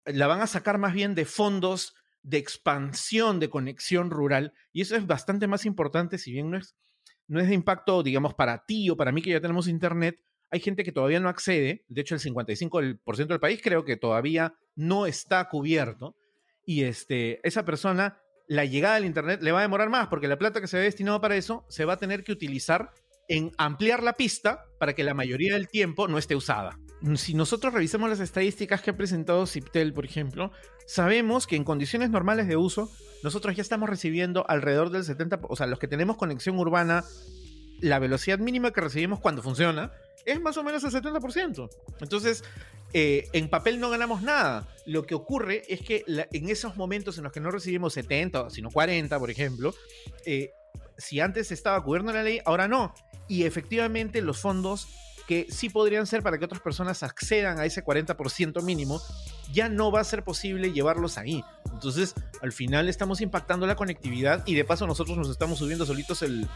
la 0.06 0.28
van 0.28 0.42
a 0.42 0.48
sacar 0.48 0.78
más 0.78 0.94
bien 0.94 1.16
de 1.16 1.26
fondos 1.26 1.96
de 2.24 2.38
expansión 2.38 3.40
de 3.40 3.50
conexión 3.50 4.12
rural 4.12 4.54
y 4.74 4.82
eso 4.82 4.96
es 4.96 5.08
bastante 5.08 5.48
más 5.48 5.66
importante, 5.66 6.18
si 6.18 6.32
bien 6.32 6.52
no 6.52 6.58
es, 6.58 6.76
no 7.28 7.40
es 7.40 7.48
de 7.48 7.54
impacto, 7.54 8.04
digamos, 8.04 8.34
para 8.34 8.66
ti 8.66 8.90
o 8.90 8.98
para 8.98 9.12
mí 9.12 9.22
que 9.22 9.32
ya 9.32 9.42
tenemos 9.42 9.68
internet, 9.68 10.22
hay 10.50 10.60
gente 10.60 10.84
que 10.84 10.92
todavía 10.92 11.20
no 11.20 11.30
accede, 11.30 11.86
de 11.88 12.02
hecho 12.02 12.16
el 12.16 12.22
55% 12.22 13.28
del 13.28 13.40
país 13.40 13.60
creo 13.64 13.84
que 13.84 13.98
todavía 13.98 14.54
no 14.76 15.06
está 15.06 15.48
cubierto 15.50 16.16
y 16.66 16.84
este, 16.84 17.46
esa 17.48 17.66
persona 17.66 18.20
la 18.48 18.66
llegada 18.66 18.96
del 18.96 19.06
Internet 19.06 19.42
le 19.42 19.52
va 19.52 19.60
a 19.60 19.64
demorar 19.64 19.90
más 19.90 20.08
porque 20.08 20.28
la 20.28 20.38
plata 20.38 20.62
que 20.62 20.68
se 20.68 20.78
ve 20.78 20.84
destinado 20.84 21.20
para 21.20 21.36
eso 21.36 21.66
se 21.70 21.86
va 21.86 21.94
a 21.94 21.98
tener 21.98 22.24
que 22.24 22.32
utilizar 22.32 22.92
en 23.28 23.52
ampliar 23.58 24.04
la 24.04 24.14
pista 24.14 24.64
para 24.80 24.94
que 24.94 25.04
la 25.04 25.14
mayoría 25.14 25.54
del 25.54 25.68
tiempo 25.68 26.08
no 26.08 26.18
esté 26.18 26.36
usada. 26.36 26.80
Si 27.16 27.34
nosotros 27.34 27.74
revisamos 27.74 28.10
las 28.10 28.22
estadísticas 28.22 28.82
que 28.82 28.90
ha 28.90 28.98
presentado 28.98 29.46
Ciptel, 29.46 29.94
por 29.94 30.06
ejemplo, 30.06 30.52
sabemos 30.88 31.46
que 31.46 31.56
en 31.56 31.64
condiciones 31.64 32.10
normales 32.10 32.48
de 32.48 32.56
uso, 32.56 32.90
nosotros 33.22 33.56
ya 33.56 33.62
estamos 33.62 33.90
recibiendo 33.90 34.50
alrededor 34.50 34.90
del 34.90 35.04
70%, 35.04 35.46
o 35.48 35.56
sea, 35.56 35.68
los 35.68 35.78
que 35.78 35.88
tenemos 35.88 36.18
conexión 36.18 36.58
urbana, 36.58 37.04
la 37.82 38.00
velocidad 38.00 38.40
mínima 38.40 38.72
que 38.72 38.82
recibimos 38.82 39.20
cuando 39.20 39.44
funciona 39.44 39.92
es 40.28 40.42
más 40.42 40.58
o 40.58 40.64
menos 40.64 40.84
el 40.84 40.92
70%. 40.92 41.70
Entonces, 42.02 42.44
eh, 42.94 43.28
en 43.34 43.50
papel 43.50 43.80
no 43.80 43.90
ganamos 43.90 44.22
nada. 44.22 44.68
Lo 44.86 45.06
que 45.06 45.16
ocurre 45.16 45.64
es 45.70 45.82
que 45.82 46.04
en 46.08 46.50
esos 46.50 46.76
momentos 46.76 47.18
en 47.18 47.24
los 47.24 47.32
que 47.32 47.40
no 47.40 47.50
recibimos 47.50 47.94
70, 47.94 48.50
sino 48.50 48.70
40, 48.70 49.18
por 49.18 49.32
ejemplo, 49.32 49.74
eh, 50.26 50.52
si 50.98 51.22
antes 51.22 51.52
estaba 51.52 51.82
cubierto 51.82 52.12
la 52.12 52.24
ley, 52.24 52.42
ahora 52.46 52.68
no. 52.68 52.94
Y 53.30 53.44
efectivamente 53.44 54.22
los 54.22 54.40
fondos 54.40 54.88
que 55.28 55.48
sí 55.50 55.70
podrían 55.70 56.08
ser 56.08 56.24
para 56.24 56.38
que 56.38 56.46
otras 56.46 56.62
personas 56.62 57.04
accedan 57.04 57.60
a 57.60 57.66
ese 57.66 57.84
40% 57.84 58.64
mínimo, 58.64 59.02
ya 59.52 59.68
no 59.68 59.92
va 59.92 60.00
a 60.00 60.06
ser 60.06 60.24
posible 60.24 60.72
llevarlos 60.72 61.18
ahí. 61.18 61.44
Entonces, 61.74 62.16
al 62.42 62.54
final 62.54 62.88
estamos 62.88 63.20
impactando 63.20 63.68
la 63.68 63.76
conectividad 63.76 64.44
y 64.48 64.56
de 64.56 64.64
paso 64.64 64.88
nosotros 64.88 65.18
nos 65.18 65.30
estamos 65.30 65.60
subiendo 65.60 65.86
solitos 65.86 66.22
el, 66.22 66.48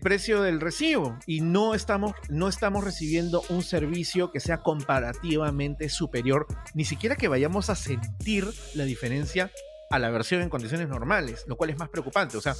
precio 0.00 0.42
del 0.42 0.60
recibo 0.60 1.18
y 1.26 1.40
no 1.40 1.74
estamos, 1.74 2.12
no 2.28 2.48
estamos 2.48 2.84
recibiendo 2.84 3.42
un 3.48 3.62
servicio 3.62 4.30
que 4.30 4.40
sea 4.40 4.62
comparativamente 4.62 5.88
superior, 5.88 6.46
ni 6.74 6.84
siquiera 6.84 7.16
que 7.16 7.28
vayamos 7.28 7.70
a 7.70 7.74
sentir 7.74 8.48
la 8.74 8.84
diferencia 8.84 9.50
a 9.90 9.98
la 9.98 10.10
versión 10.10 10.42
en 10.42 10.48
condiciones 10.48 10.88
normales, 10.88 11.44
lo 11.46 11.56
cual 11.56 11.70
es 11.70 11.78
más 11.78 11.88
preocupante. 11.88 12.36
O 12.36 12.40
sea, 12.40 12.54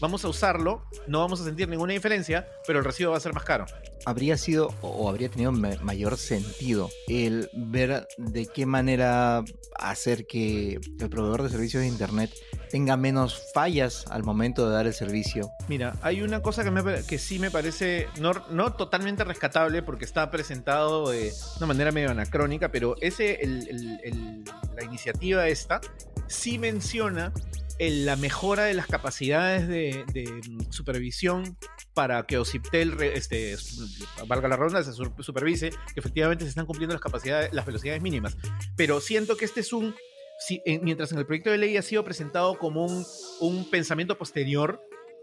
vamos 0.00 0.24
a 0.24 0.28
usarlo, 0.28 0.84
no 1.06 1.20
vamos 1.20 1.40
a 1.40 1.44
sentir 1.44 1.68
ninguna 1.68 1.92
diferencia, 1.92 2.48
pero 2.66 2.78
el 2.78 2.84
recibo 2.84 3.10
va 3.10 3.18
a 3.18 3.20
ser 3.20 3.34
más 3.34 3.44
caro. 3.44 3.66
Habría 4.06 4.36
sido 4.36 4.74
o 4.80 5.08
habría 5.08 5.28
tenido 5.28 5.52
mayor 5.52 6.16
sentido 6.16 6.88
el 7.08 7.50
ver 7.54 8.06
de 8.16 8.46
qué 8.46 8.64
manera 8.64 9.44
hacer 9.76 10.26
que 10.26 10.80
el 10.98 11.10
proveedor 11.10 11.42
de 11.42 11.50
servicios 11.50 11.82
de 11.82 11.88
Internet 11.88 12.30
tenga 12.70 12.96
menos 12.96 13.42
fallas 13.52 14.04
al 14.10 14.22
momento 14.22 14.66
de 14.66 14.74
dar 14.74 14.86
el 14.86 14.94
servicio. 14.94 15.50
Mira, 15.68 15.96
hay 16.02 16.22
una 16.22 16.40
cosa 16.40 16.64
que, 16.64 16.70
me, 16.70 17.02
que 17.04 17.18
sí 17.18 17.38
me 17.38 17.50
parece 17.50 18.08
no, 18.20 18.32
no 18.50 18.72
totalmente 18.72 19.24
rescatable 19.24 19.82
porque 19.82 20.04
está 20.04 20.30
presentado 20.30 21.10
de 21.10 21.32
una 21.58 21.66
manera 21.66 21.92
medio 21.92 22.10
anacrónica, 22.10 22.70
pero 22.70 22.94
ese, 23.00 23.38
la 24.76 24.84
iniciativa 24.84 25.48
esta 25.48 25.80
sí 26.28 26.58
menciona 26.58 27.32
la 27.80 28.16
mejora 28.16 28.64
de 28.64 28.74
las 28.74 28.86
capacidades 28.86 29.66
de, 29.66 30.04
supervisión 30.68 31.56
para 31.94 32.24
que 32.24 32.36
OCIPTEL, 32.36 33.02
este, 33.02 33.56
valga 34.26 34.48
la 34.48 34.56
ronda, 34.56 34.84
se 34.84 34.92
supervise 34.92 35.70
que 35.70 36.00
efectivamente 36.00 36.44
se 36.44 36.50
están 36.50 36.66
cumpliendo 36.66 36.94
las 36.94 37.00
capacidades, 37.00 37.52
las 37.52 37.64
velocidades 37.64 38.02
mínimas. 38.02 38.36
Pero 38.76 39.00
siento 39.00 39.36
que 39.36 39.46
este 39.46 39.60
es 39.60 39.72
un, 39.72 39.94
mientras 40.82 41.12
en 41.12 41.18
el 41.18 41.26
proyecto 41.26 41.50
de 41.50 41.58
ley 41.58 41.76
ha 41.76 41.82
sido 41.82 42.04
presentado 42.04 42.58
como 42.58 42.84
un, 42.86 43.04
un 43.40 43.70
pensamiento 43.70 44.16
posterior, 44.16 44.80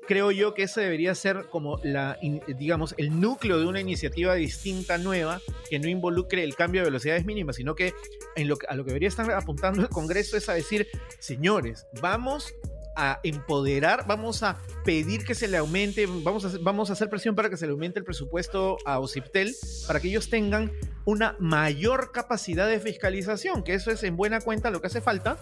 creo 0.07 0.31
yo 0.31 0.53
que 0.53 0.63
ese 0.63 0.81
debería 0.81 1.13
ser 1.13 1.45
como 1.51 1.79
la, 1.83 2.17
digamos, 2.57 2.95
el 2.97 3.19
núcleo 3.19 3.59
de 3.59 3.67
una 3.67 3.81
iniciativa 3.81 4.33
distinta, 4.33 4.97
nueva, 4.97 5.41
que 5.69 5.77
no 5.77 5.88
involucre 5.88 6.43
el 6.43 6.55
cambio 6.55 6.81
de 6.81 6.86
velocidades 6.86 7.25
mínimas, 7.25 7.57
sino 7.57 7.75
que, 7.75 7.93
en 8.36 8.47
lo, 8.47 8.57
a 8.69 8.75
lo 8.75 8.83
que 8.83 8.89
debería 8.89 9.09
estar 9.09 9.29
apuntando 9.31 9.81
el 9.81 9.89
Congreso 9.89 10.38
es 10.38 10.50
a 10.50 10.53
decir, 10.53 10.88
señores, 11.19 11.86
vamos 12.01 12.55
a 12.98 13.20
empoderar, 13.24 14.06
vamos 14.08 14.44
a 14.44 14.58
pedir 14.84 15.24
que 15.24 15.36
se 15.36 15.48
le 15.48 15.58
aumente, 15.58 16.06
vamos 16.08 16.44
a, 16.44 16.58
vamos 16.62 16.89
a 16.89 16.94
hacer 16.94 17.10
presión 17.10 17.36
para 17.36 17.50
que 17.50 17.56
se 17.56 17.66
le 17.66 17.72
aumente 17.72 18.00
el 18.00 18.06
presupuesto 18.06 18.77
a 18.86 19.00
OCIPTEL, 19.00 19.56
para 19.86 20.00
que 20.00 20.10
ellos 20.10 20.30
tengan 20.30 20.72
una 21.06 21.36
mayor 21.39 22.12
capacidad 22.12 22.68
de 22.68 22.80
fiscalización, 22.80 23.63
que 23.63 23.75
eso 23.75 23.92
es 23.92 24.04
en 24.04 24.18
buena 24.18 24.42
cuenta 24.42 24.72
lo 24.72 24.82
que 24.82 24.88
hace 24.88 25.00
falta 25.00 25.38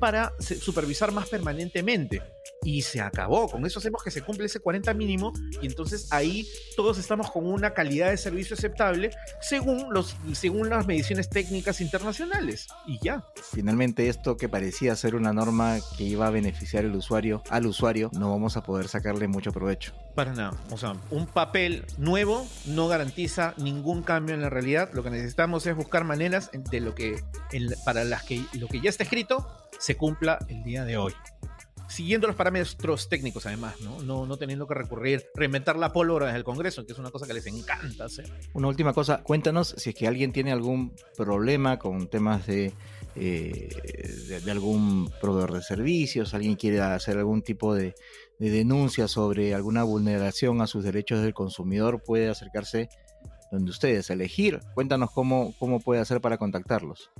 para 0.00 0.32
supervisar 0.40 1.12
más 1.12 1.28
permanentemente 1.28 2.22
y 2.64 2.82
se 2.82 3.00
acabó. 3.00 3.48
Con 3.48 3.64
eso 3.66 3.78
hacemos 3.78 4.02
que 4.02 4.10
se 4.10 4.22
cumple 4.22 4.46
ese 4.46 4.60
40 4.60 4.92
mínimo 4.94 5.32
y 5.62 5.66
entonces 5.66 6.08
ahí 6.10 6.48
todos 6.76 6.98
estamos 6.98 7.30
con 7.30 7.46
una 7.46 7.72
calidad 7.72 8.10
de 8.10 8.16
servicio 8.16 8.54
aceptable 8.54 9.10
según, 9.40 9.92
los, 9.92 10.16
según 10.32 10.68
las 10.68 10.86
mediciones 10.86 11.28
técnicas 11.28 11.80
internacionales 11.80 12.66
y 12.86 12.98
ya. 13.02 13.24
Finalmente 13.52 14.08
esto 14.08 14.36
que 14.36 14.48
parecía 14.48 14.96
ser 14.96 15.14
una 15.14 15.32
norma 15.32 15.78
que 15.96 16.04
iba 16.04 16.26
a 16.26 16.30
beneficiar 16.30 16.84
el 16.84 16.94
usuario, 16.94 17.42
al 17.50 17.66
usuario, 17.66 18.10
no 18.12 18.30
vamos 18.30 18.56
a 18.56 18.62
poder 18.62 18.88
sacarle 18.88 19.28
mucho 19.28 19.52
provecho. 19.52 19.92
Para 20.14 20.32
nada. 20.32 20.52
O 20.70 20.76
sea, 20.76 20.96
un 21.10 21.26
papel 21.26 21.84
nuevo 21.98 22.46
no 22.66 22.88
garantiza 22.88 23.54
ningún 23.56 24.02
cambio 24.02 24.34
en 24.34 24.42
la 24.42 24.50
realidad. 24.50 24.90
Lo 24.92 25.02
que 25.02 25.10
necesitamos 25.10 25.66
es 25.66 25.76
buscar 25.76 26.04
maneras 26.04 26.50
de 26.52 26.80
lo 26.80 26.94
que, 26.94 27.22
para 27.84 28.04
las 28.04 28.24
que 28.24 28.44
lo 28.54 28.66
que 28.66 28.80
ya 28.80 28.90
está 28.90 29.04
escrito 29.04 29.46
se 29.80 29.96
cumpla 29.96 30.38
el 30.48 30.62
día 30.62 30.84
de 30.84 30.96
hoy 30.96 31.12
siguiendo 31.90 32.28
los 32.28 32.36
parámetros 32.36 33.08
técnicos 33.08 33.46
además, 33.46 33.80
¿no? 33.80 34.00
No, 34.02 34.24
no 34.24 34.36
teniendo 34.36 34.66
que 34.66 34.74
recurrir, 34.74 35.26
reinventar 35.34 35.76
la 35.76 35.92
pólvora 35.92 36.26
desde 36.26 36.38
el 36.38 36.44
Congreso, 36.44 36.86
que 36.86 36.92
es 36.92 36.98
una 36.98 37.10
cosa 37.10 37.26
que 37.26 37.34
les 37.34 37.46
encanta 37.46 38.04
hacer. 38.04 38.30
Una 38.54 38.68
última 38.68 38.92
cosa, 38.92 39.22
cuéntanos 39.22 39.74
si 39.76 39.90
es 39.90 39.96
que 39.96 40.06
alguien 40.06 40.32
tiene 40.32 40.52
algún 40.52 40.94
problema 41.16 41.78
con 41.78 42.08
temas 42.08 42.46
de, 42.46 42.72
eh, 43.16 43.68
de, 44.44 44.50
algún 44.50 45.10
proveedor 45.20 45.52
de 45.52 45.62
servicios, 45.62 46.32
alguien 46.32 46.54
quiere 46.54 46.80
hacer 46.80 47.18
algún 47.18 47.42
tipo 47.42 47.74
de, 47.74 47.94
de 48.38 48.50
denuncia 48.50 49.08
sobre 49.08 49.52
alguna 49.54 49.82
vulneración 49.82 50.60
a 50.60 50.68
sus 50.68 50.84
derechos 50.84 51.22
del 51.22 51.34
consumidor, 51.34 52.02
puede 52.04 52.30
acercarse 52.30 52.88
donde 53.50 53.72
ustedes, 53.72 54.10
elegir. 54.10 54.60
Cuéntanos 54.74 55.10
cómo, 55.10 55.54
cómo 55.58 55.80
puede 55.80 56.00
hacer 56.00 56.20
para 56.20 56.38
contactarlos. 56.38 57.10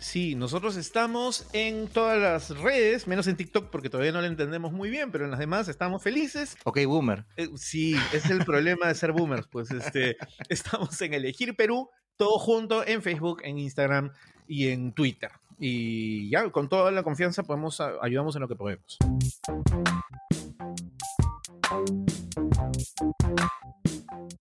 Sí, 0.00 0.34
nosotros 0.34 0.76
estamos 0.76 1.46
en 1.52 1.86
todas 1.86 2.18
las 2.18 2.58
redes, 2.58 3.06
menos 3.06 3.26
en 3.26 3.36
TikTok 3.36 3.68
porque 3.68 3.90
todavía 3.90 4.12
no 4.12 4.22
lo 4.22 4.26
entendemos 4.26 4.72
muy 4.72 4.88
bien, 4.88 5.12
pero 5.12 5.26
en 5.26 5.30
las 5.30 5.38
demás 5.38 5.68
estamos 5.68 6.02
felices. 6.02 6.56
Ok, 6.64 6.78
boomer. 6.86 7.26
Eh, 7.36 7.50
sí, 7.56 7.94
es 8.14 8.30
el 8.30 8.42
problema 8.46 8.88
de 8.88 8.94
ser 8.94 9.12
boomers. 9.12 9.46
Pues 9.46 9.70
este, 9.70 10.16
estamos 10.48 10.98
en 11.02 11.12
Elegir 11.12 11.54
Perú, 11.54 11.90
todo 12.16 12.38
junto 12.38 12.84
en 12.86 13.02
Facebook, 13.02 13.42
en 13.44 13.58
Instagram 13.58 14.10
y 14.48 14.68
en 14.68 14.94
Twitter. 14.94 15.32
Y 15.58 16.30
ya, 16.30 16.48
con 16.48 16.70
toda 16.70 16.90
la 16.90 17.02
confianza 17.02 17.42
podemos 17.42 17.78
ayudamos 18.00 18.34
en 18.36 18.40
lo 18.40 18.48
que 18.48 18.56
podemos. 18.56 18.96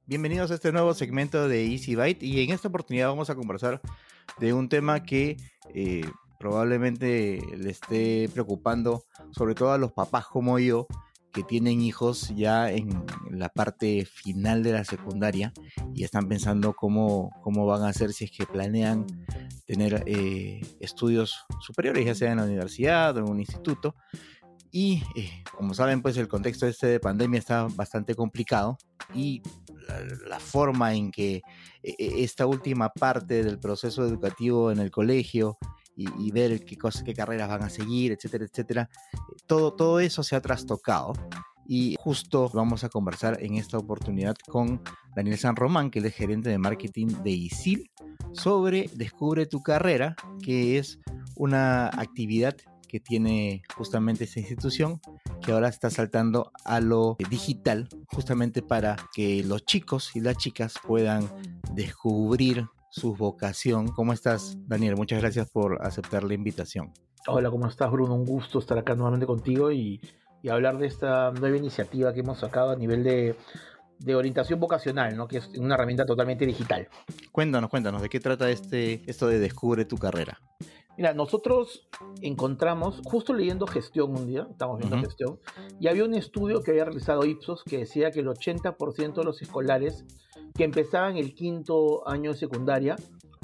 Bienvenidos 0.05 0.51
a 0.51 0.55
este 0.55 0.71
nuevo 0.71 0.93
segmento 0.93 1.49
de 1.49 1.65
Easy 1.65 1.95
Byte 1.95 2.23
y 2.23 2.43
en 2.43 2.51
esta 2.51 2.69
oportunidad 2.69 3.09
vamos 3.09 3.29
a 3.29 3.35
conversar 3.35 3.81
de 4.39 4.53
un 4.53 4.69
tema 4.69 5.03
que 5.03 5.38
eh, 5.74 6.05
probablemente 6.39 7.41
le 7.58 7.69
esté 7.69 8.29
preocupando 8.34 9.03
sobre 9.31 9.55
todo 9.55 9.72
a 9.72 9.77
los 9.77 9.91
papás 9.91 10.25
como 10.25 10.58
yo 10.60 10.88
que 11.31 11.43
tienen 11.43 11.81
hijos 11.81 12.34
ya 12.36 12.72
en 12.72 13.03
la 13.29 13.50
parte 13.50 14.05
final 14.05 14.63
de 14.63 14.74
la 14.74 14.84
secundaria 14.84 15.53
y 15.93 16.03
están 16.03 16.27
pensando 16.27 16.74
cómo, 16.74 17.31
cómo 17.43 17.65
van 17.65 17.84
a 17.84 17.89
hacer 17.89 18.13
si 18.13 18.25
es 18.25 18.31
que 18.31 18.46
planean 18.46 19.05
tener 19.65 20.03
eh, 20.08 20.62
estudios 20.79 21.46
superiores, 21.60 22.05
ya 22.05 22.15
sea 22.15 22.31
en 22.31 22.38
la 22.38 22.46
universidad 22.46 23.15
o 23.17 23.19
en 23.19 23.29
un 23.29 23.39
instituto. 23.39 23.96
Y 24.71 25.03
eh, 25.15 25.43
como 25.57 25.73
saben, 25.73 26.01
pues 26.01 26.17
el 26.17 26.27
contexto 26.27 26.67
este 26.67 26.88
de 26.88 26.99
pandemia 26.99 27.39
está 27.39 27.67
bastante 27.75 28.15
complicado 28.15 28.77
y 29.13 29.41
la, 30.27 30.39
forma 30.39 30.93
en 30.93 31.11
que 31.11 31.41
e, 31.81 31.95
e, 31.97 32.23
esta 32.23 32.45
última 32.45 32.89
parte 32.89 33.43
del 33.43 33.59
proceso 33.59 34.05
educativo 34.05 34.71
en 34.71 34.79
el 34.79 34.91
colegio 34.91 35.57
y, 35.95 36.31
ver 36.31 36.63
qué, 36.63 36.77
cosas, 36.77 37.03
qué 37.03 37.13
carreras 37.13 37.49
van 37.49 37.63
a 37.63 37.69
seguir, 37.69 38.13
etcétera, 38.13 38.45
etcétera, 38.45 38.89
todo, 39.47 39.73
todo 39.73 39.99
eso 39.99 40.23
se 40.23 40.38
ha 40.38 40.41
trastocado. 40.41 41.11
Y 41.67 41.97
justo 41.99 42.49
vamos 42.53 42.85
a 42.85 42.89
conversar 42.89 43.38
en 43.41 43.55
esta 43.55 43.77
oportunidad 43.77 44.35
con 44.47 44.81
Daniel 45.13 45.38
San 45.38 45.57
Román, 45.57 45.91
que 45.91 45.99
es 45.99 46.13
gerente 46.15 46.49
de 46.49 46.57
marketing 46.57 47.07
de 47.21 47.31
ISIL, 47.31 47.91
sobre 48.31 48.89
Descubre 48.95 49.45
tu 49.45 49.61
carrera, 49.61 50.15
que 50.41 50.77
es 50.77 50.99
una 51.35 51.88
actividad 51.88 52.55
que 52.89 53.00
tiene 53.00 53.62
justamente 53.74 54.25
esta 54.25 54.41
institución, 54.41 55.00
que 55.41 55.53
ahora 55.53 55.69
está 55.69 55.89
saltando 55.89 56.51
a 56.65 56.81
lo 56.81 57.15
digital, 57.29 57.88
justamente 58.08 58.62
para 58.62 58.98
que 59.13 59.43
los 59.46 59.63
chicos 59.63 60.15
y 60.15 60.19
las 60.19 60.36
chicas 60.36 60.74
puedan 60.86 61.29
descubrir 61.74 62.67
su 62.89 63.15
vocación. 63.15 63.88
¿Cómo 63.89 64.12
estás, 64.12 64.58
Daniel? 64.67 64.98
Muchas 64.98 65.22
gracias 65.22 65.50
por 65.50 65.81
aceptar 65.86 66.24
la 66.24 66.34
invitación. 66.34 66.91
Hola, 67.27 67.50
¿cómo 67.51 67.67
estás, 67.67 67.91
Bruno? 67.91 68.15
Un 68.15 68.25
gusto 68.25 68.60
estar 68.60 68.77
acá 68.77 68.96
nuevamente 68.96 69.25
contigo 69.25 69.72
y, 69.72 70.01
hablar 70.50 70.77
de 70.77 70.88
esta 70.88 71.31
nueva 71.31 71.58
iniciativa 71.58 72.13
que 72.13 72.22
hemos 72.22 72.39
sacado 72.39 72.72
a 72.72 72.75
nivel 72.75 73.03
de, 73.03 73.36
de 74.00 74.15
orientación 74.15 74.60
vocacional, 74.60 75.15
¿no? 75.15 75.27
que 75.27 75.38
es 75.38 75.50
una 75.58 75.75
herramienta 75.75 76.05
totalmente 76.05 76.46
digital. 76.46 76.88
Cuéntanos, 77.31 77.69
cuéntanos, 77.69 78.01
¿de 78.01 78.10
qué 78.10 78.19
trata 78.19 78.50
este, 78.50 79.03
esto 79.05 79.27
de 79.27 79.38
Descubre 79.38 79.84
tu 79.84 79.98
carrera? 79.98 80.39
Mira, 81.00 81.13
nosotros 81.13 81.88
encontramos, 82.22 83.00
justo 83.06 83.34
leyendo 83.34 83.65
gestión 83.65 84.12
un 84.18 84.27
día, 84.27 84.46
estamos 84.51 84.79
viendo 84.79 85.00
gestión, 85.00 85.39
y 85.79 85.88
había 85.88 86.03
un 86.03 86.13
estudio 86.13 86.62
que 86.62 86.72
había 86.72 86.84
realizado 86.84 87.24
Ipsos 87.24 87.63
que 87.63 87.77
decía 87.77 88.12
que 88.12 88.20
el 88.20 88.27
80% 88.27 89.13
de 89.13 89.24
los 89.24 89.41
escolares 89.41 90.03
que 90.58 90.65
empezaban 90.65 91.15
el 91.15 91.34
quinto 91.36 92.06
año 92.06 92.34
de 92.34 92.38
secundaria 92.38 92.98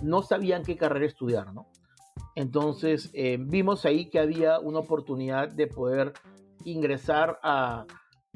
no 0.04 0.22
sabían 0.22 0.64
qué 0.64 0.76
carrera 0.76 1.06
estudiar, 1.06 1.54
¿no? 1.54 1.68
Entonces 2.36 3.10
eh, 3.14 3.38
vimos 3.40 3.86
ahí 3.86 4.10
que 4.10 4.20
había 4.20 4.60
una 4.60 4.80
oportunidad 4.80 5.48
de 5.48 5.68
poder 5.68 6.12
ingresar 6.66 7.40
a, 7.42 7.86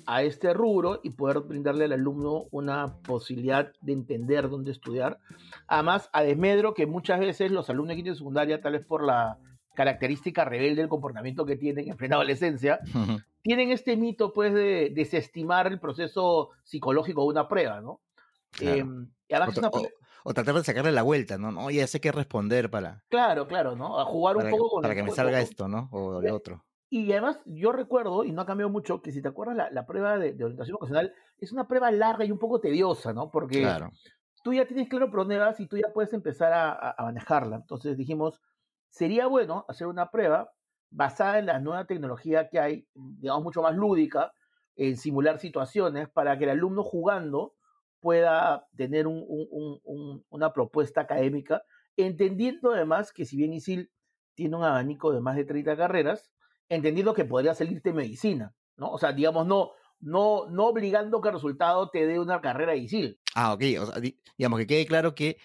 a 0.05 0.23
este 0.23 0.53
rubro 0.53 0.99
y 1.03 1.11
poder 1.11 1.39
brindarle 1.41 1.85
al 1.85 1.93
alumno 1.93 2.45
una 2.51 2.97
posibilidad 3.01 3.71
de 3.81 3.93
entender 3.93 4.49
dónde 4.49 4.71
estudiar. 4.71 5.19
Además, 5.67 6.09
a 6.13 6.21
desmedro 6.23 6.73
que 6.73 6.85
muchas 6.85 7.19
veces 7.19 7.51
los 7.51 7.69
alumnos 7.69 7.89
de 7.89 7.95
quinto 7.97 8.11
y 8.11 8.15
secundaria, 8.15 8.61
tal 8.61 8.73
vez 8.73 8.85
por 8.85 9.03
la 9.03 9.37
característica 9.75 10.43
rebelde 10.45 10.81
del 10.81 10.89
comportamiento 10.89 11.45
que 11.45 11.55
tienen 11.55 11.89
en 11.89 11.95
plena 11.97 12.15
adolescencia, 12.17 12.79
tienen 13.41 13.71
este 13.71 13.95
mito 13.95 14.33
pues 14.33 14.53
de 14.53 14.91
desestimar 14.93 15.67
el 15.67 15.79
proceso 15.79 16.49
psicológico 16.63 17.21
de 17.21 17.27
una 17.29 17.47
prueba, 17.47 17.79
¿no? 17.81 18.01
Claro. 18.51 18.77
Em, 18.77 19.09
y 19.27 19.33
además 19.33 19.49
O, 19.49 19.51
es 19.51 19.57
una 19.59 19.67
o- 19.69 19.89
o 20.25 20.33
tratar 20.33 20.55
de 20.55 20.63
sacarle 20.65 20.91
la 20.91 21.03
vuelta, 21.03 21.37
¿no? 21.37 21.51
No, 21.51 21.69
ya 21.71 21.87
sé 21.87 22.01
qué 22.01 22.11
responder 22.11 22.69
para, 22.69 23.03
Claro, 23.09 23.47
claro, 23.47 23.75
¿no? 23.77 23.99
A 23.99 24.05
jugar 24.05 24.35
un 24.35 24.41
para, 24.43 24.51
poco 24.51 24.69
con 24.69 24.81
para 24.81 24.93
el 24.93 24.99
que 24.99 25.03
me 25.03 25.11
salga 25.11 25.39
esto, 25.39 25.67
¿no? 25.69 25.87
O 25.93 26.21
lo 26.21 26.35
otro. 26.35 26.65
Y 26.89 27.11
además, 27.11 27.39
yo 27.45 27.71
recuerdo, 27.71 28.23
y 28.23 28.31
no 28.31 28.41
ha 28.41 28.45
cambiado 28.47 28.71
mucho, 28.71 29.01
que 29.01 29.11
si 29.11 29.21
te 29.21 29.27
acuerdas, 29.27 29.55
la, 29.55 29.69
la 29.69 29.85
prueba 29.85 30.17
de, 30.17 30.33
de 30.33 30.43
orientación 30.43 30.73
vocacional 30.73 31.13
es 31.37 31.51
una 31.51 31.67
prueba 31.67 31.91
larga 31.91 32.25
y 32.25 32.31
un 32.31 32.39
poco 32.39 32.59
tediosa, 32.59 33.13
¿no? 33.13 33.29
Porque 33.29 33.61
Claro. 33.61 33.91
tú 34.43 34.53
ya 34.53 34.65
tienes 34.65 34.89
claro 34.89 35.11
por 35.11 35.19
dónde 35.21 35.37
vas 35.37 35.59
y 35.59 35.67
tú 35.67 35.77
ya 35.77 35.93
puedes 35.93 36.13
empezar 36.13 36.51
a, 36.53 36.95
manejarla. 36.99 37.57
Entonces 37.57 37.95
dijimos, 37.95 38.41
sería 38.89 39.27
bueno 39.27 39.65
hacer 39.67 39.85
una 39.85 40.09
prueba 40.09 40.51
basada 40.89 41.37
en 41.37 41.45
la 41.45 41.59
nueva 41.59 41.85
tecnología 41.85 42.49
que 42.49 42.59
hay, 42.59 42.87
digamos, 42.95 43.43
mucho 43.43 43.61
más 43.61 43.75
lúdica, 43.75 44.33
en 44.75 44.97
simular 44.97 45.39
situaciones 45.39 46.09
para 46.09 46.37
que 46.39 46.45
el 46.45 46.51
alumno 46.51 46.83
jugando 46.83 47.53
pueda 47.99 48.65
tener 48.75 49.05
un- 49.05 49.23
un- 49.27 49.47
un- 49.51 49.79
un- 49.83 50.25
una 50.29 50.53
propuesta 50.53 51.01
académica, 51.01 51.61
entendiendo 51.97 52.71
además 52.71 53.11
que 53.13 53.25
si 53.25 53.37
bien 53.37 53.53
ISIL 53.53 53.91
tiene 54.33 54.55
un 54.55 54.63
abanico 54.63 55.11
de 55.11 55.19
más 55.19 55.35
de 55.35 55.43
30 55.43 55.75
carreras, 55.75 56.31
entendiendo 56.69 57.13
que 57.13 57.25
podría 57.25 57.53
salirte 57.55 57.91
medicina, 57.93 58.55
¿no? 58.77 58.91
O 58.91 58.97
sea, 58.97 59.11
digamos, 59.11 59.45
no, 59.47 59.71
no, 59.99 60.47
no 60.49 60.67
obligando 60.67 61.19
que 61.21 61.29
el 61.29 61.35
resultado 61.35 61.89
te 61.89 62.05
dé 62.05 62.19
una 62.19 62.39
carrera 62.41 62.75
de. 62.75 63.19
Ah, 63.35 63.53
ok. 63.53 63.63
O 63.81 63.85
sea, 63.87 63.99
di- 63.99 64.17
digamos 64.37 64.59
que 64.59 64.67
quede 64.67 64.85
claro 64.85 65.13
que 65.15 65.37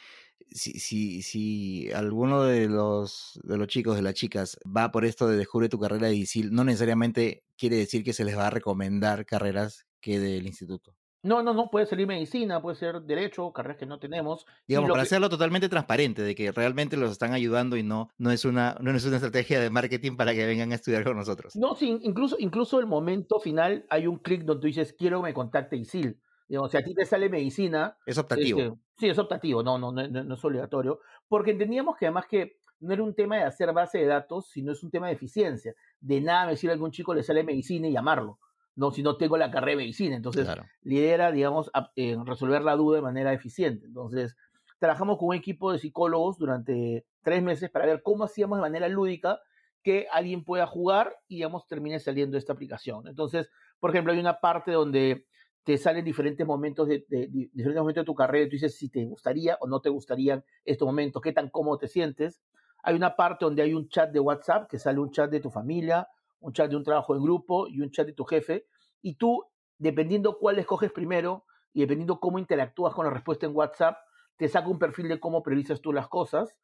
si, 0.50 0.78
si, 0.78 1.22
si 1.22 1.90
alguno 1.92 2.42
de 2.44 2.68
los, 2.68 3.40
de 3.42 3.56
los 3.56 3.66
chicos, 3.66 3.96
de 3.96 4.02
las 4.02 4.14
chicas, 4.14 4.58
va 4.64 4.92
por 4.92 5.04
esto 5.04 5.26
de 5.26 5.36
descubre 5.36 5.68
tu 5.68 5.80
carrera 5.80 6.06
de 6.08 6.14
ISIL, 6.14 6.52
no 6.52 6.62
necesariamente 6.64 7.44
quiere 7.56 7.76
decir 7.76 8.04
que 8.04 8.12
se 8.12 8.24
les 8.24 8.36
va 8.36 8.46
a 8.46 8.50
recomendar 8.50 9.26
carreras 9.26 9.86
que 10.00 10.20
del 10.20 10.46
instituto. 10.46 10.94
No, 11.24 11.42
no, 11.42 11.54
no, 11.54 11.70
puede 11.70 11.86
salir 11.86 12.06
medicina, 12.06 12.60
puede 12.60 12.76
ser 12.76 13.00
derecho, 13.00 13.50
carreras 13.52 13.78
que 13.78 13.86
no 13.86 13.98
tenemos. 13.98 14.46
Digamos, 14.68 14.90
para 14.90 15.02
que- 15.02 15.06
hacerlo 15.06 15.28
totalmente 15.30 15.68
transparente, 15.70 16.22
de 16.22 16.34
que 16.34 16.52
realmente 16.52 16.96
los 16.98 17.10
están 17.10 17.32
ayudando 17.32 17.76
y 17.76 17.82
no, 17.82 18.10
no, 18.18 18.30
es 18.30 18.44
una, 18.44 18.76
no 18.80 18.90
es 18.90 19.04
una 19.06 19.16
estrategia 19.16 19.58
de 19.58 19.70
marketing 19.70 20.16
para 20.16 20.34
que 20.34 20.44
vengan 20.46 20.70
a 20.72 20.74
estudiar 20.74 21.02
con 21.02 21.16
nosotros. 21.16 21.56
No, 21.56 21.74
sí, 21.74 21.98
incluso, 22.02 22.36
incluso 22.38 22.78
el 22.78 22.86
momento 22.86 23.40
final 23.40 23.86
hay 23.88 24.06
un 24.06 24.18
clic 24.18 24.42
donde 24.44 24.60
tú 24.60 24.66
dices, 24.66 24.92
quiero 24.92 25.20
que 25.20 25.28
me 25.28 25.34
contacte 25.34 25.76
ISIL. 25.76 26.20
Digamos, 26.46 26.70
si 26.70 26.76
a 26.76 26.84
ti 26.84 26.94
te 26.94 27.06
sale 27.06 27.30
medicina, 27.30 27.96
Es 28.04 28.18
optativo. 28.18 28.60
este, 28.60 28.74
sí, 28.98 29.08
es 29.08 29.18
optativo, 29.18 29.62
no, 29.62 29.78
no, 29.78 29.90
no, 29.92 30.06
no- 30.06 30.24
no 30.24 30.34
es 30.34 30.44
obligatorio, 30.44 31.00
porque 31.26 31.52
entendíamos 31.52 31.96
que 31.96 32.04
además 32.04 32.26
que 32.28 32.58
no 32.80 32.92
era 32.92 33.02
un 33.02 33.14
tema 33.14 33.36
de 33.36 33.44
hacer 33.44 33.72
base 33.72 33.96
de 33.96 34.04
datos, 34.06 34.50
sino 34.50 34.72
es 34.72 34.82
un 34.82 34.90
tema 34.90 35.06
de 35.06 35.14
eficiencia. 35.14 35.74
De 36.00 36.20
nada 36.20 36.44
me 36.48 36.56
sirve 36.58 36.72
a 36.72 36.74
algún 36.74 36.90
chico 36.90 37.14
le 37.14 37.22
sale 37.22 37.42
medicina 37.44 37.88
y 37.88 37.92
llamarlo, 37.92 38.40
no, 38.76 38.90
si 38.90 39.02
no 39.02 39.16
tengo 39.16 39.36
la 39.36 39.50
carrera 39.50 39.72
de 39.72 39.84
medicina. 39.84 40.16
Entonces, 40.16 40.44
Claro. 40.44 40.64
la 40.82 40.94
idea 40.94 41.14
era, 41.14 41.32
digamos, 41.32 41.70
a- 41.74 41.90
en 41.96 42.26
resolver 42.26 42.62
la 42.62 42.76
duda 42.76 42.96
de 42.96 43.02
manera 43.02 43.32
eficiente. 43.32 43.86
Entonces, 43.86 44.36
trabajamos 44.78 45.18
con 45.18 45.28
un 45.28 45.34
equipo 45.34 45.72
de 45.72 45.78
psicólogos 45.78 46.38
durante 46.38 47.06
tres 47.22 47.42
meses 47.42 47.70
para 47.70 47.86
ver 47.86 48.02
cómo 48.02 48.24
hacíamos 48.24 48.58
de 48.58 48.62
manera 48.62 48.88
lúdica 48.88 49.40
que 49.82 50.06
alguien 50.10 50.44
pueda 50.44 50.66
jugar 50.66 51.14
y, 51.28 51.36
digamos, 51.36 51.66
termine 51.66 51.98
saliendo 52.00 52.36
esta 52.38 52.52
aplicación. 52.54 53.06
Entonces, 53.06 53.50
por 53.80 53.90
ejemplo, 53.90 54.12
hay 54.12 54.18
una 54.18 54.40
parte 54.40 54.72
donde 54.72 55.26
te 55.62 55.78
salen 55.78 56.04
diferentes 56.04 56.46
momentos 56.46 56.88
de, 56.88 57.04
de- 57.08 57.28
de- 57.28 57.50
diferentes 57.52 57.80
momentos 57.80 58.02
de 58.02 58.06
tu 58.06 58.14
carrera 58.14 58.44
y 58.44 58.48
tú 58.48 58.52
dices 58.52 58.76
si 58.76 58.88
te 58.90 59.04
gustaría 59.06 59.56
o 59.60 59.66
no 59.66 59.80
te 59.80 59.88
gustarían 59.90 60.44
estos 60.64 60.84
momentos, 60.86 61.22
qué 61.22 61.32
tan 61.32 61.48
cómodo 61.50 61.78
te 61.78 61.88
sientes. 61.88 62.42
Hay 62.82 62.94
una 62.96 63.16
parte 63.16 63.44
donde 63.46 63.62
hay 63.62 63.72
un 63.72 63.88
chat 63.88 64.10
de 64.10 64.20
WhatsApp, 64.20 64.68
que 64.68 64.78
sale 64.78 64.98
un 65.00 65.10
chat 65.10 65.30
de 65.30 65.40
tu 65.40 65.50
familia, 65.50 66.08
un 66.44 66.52
chat 66.52 66.70
de 66.70 66.76
un 66.76 66.84
trabajo 66.84 67.16
en 67.16 67.22
grupo 67.22 67.66
y 67.68 67.80
un 67.80 67.90
chat 67.90 68.06
de 68.06 68.12
tu 68.12 68.24
jefe. 68.24 68.66
Y 69.00 69.14
tú, 69.14 69.44
dependiendo 69.78 70.38
cuál 70.38 70.58
escoges 70.58 70.92
primero 70.92 71.46
y 71.72 71.80
dependiendo 71.80 72.20
cómo 72.20 72.38
interactúas 72.38 72.94
con 72.94 73.06
la 73.06 73.10
respuesta 73.10 73.46
en 73.46 73.56
WhatsApp, 73.56 73.96
te 74.36 74.48
saca 74.48 74.68
un 74.68 74.78
perfil 74.78 75.08
de 75.08 75.18
cómo 75.18 75.42
priorizas 75.42 75.80
tú 75.80 75.92
las 75.92 76.08
cosas. 76.08 76.54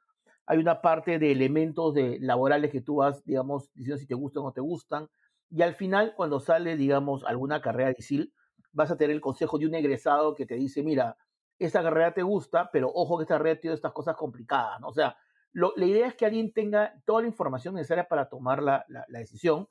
Hay 0.47 0.59
una 0.59 0.83
parte 0.83 1.19
de 1.19 1.33
elementos 1.33 1.95
de, 1.95 2.19
laborales 2.21 2.71
que 2.71 2.83
tú 2.83 2.97
vas, 2.97 3.25
digamos, 3.25 3.71
diciendo 3.75 3.99
si 3.99 4.07
te 4.07 4.15
gustan 4.15 4.43
o 4.43 4.47
no 4.47 4.53
te 4.53 4.61
gustan. 4.61 5.09
Y 5.49 5.63
al 5.63 5.75
final, 5.75 6.13
cuando 6.15 6.41
sale, 6.41 6.77
digamos, 6.77 7.25
alguna 7.25 7.63
carrera 7.63 7.89
de 7.89 7.97
ISIL, 7.99 8.35
vas 8.73 8.91
a 8.91 8.97
tener 8.97 9.17
el 9.17 9.23
consejo 9.23 9.59
de 9.59 9.67
un 9.67 9.75
egresado 9.75 10.35
que 10.35 10.47
te 10.47 10.57
dice, 10.57 10.83
mira, 10.83 11.17
esta 11.59 11.83
carrera 11.83 12.13
te 12.13 12.23
gusta, 12.23 12.71
pero 12.71 12.91
ojo 12.93 13.17
que 13.17 13.23
esta 13.23 13.37
carrera 13.37 13.59
tiene 13.59 13.75
estas 13.75 13.93
cosas 13.93 14.15
complicadas, 14.15 14.81
¿no? 14.81 14.89
O 14.89 14.93
sea, 14.93 15.17
lo- 15.53 15.73
la 15.77 15.87
idea 15.87 16.07
es 16.07 16.15
que 16.15 16.27
alguien 16.27 16.53
tenga 16.53 16.95
toda 17.05 17.23
la 17.23 17.29
información 17.29 17.75
necesaria 17.75 18.09
para 18.09 18.29
tomar 18.29 18.63
la, 18.63 18.85
la- 18.89 19.05
decisión 19.09 19.69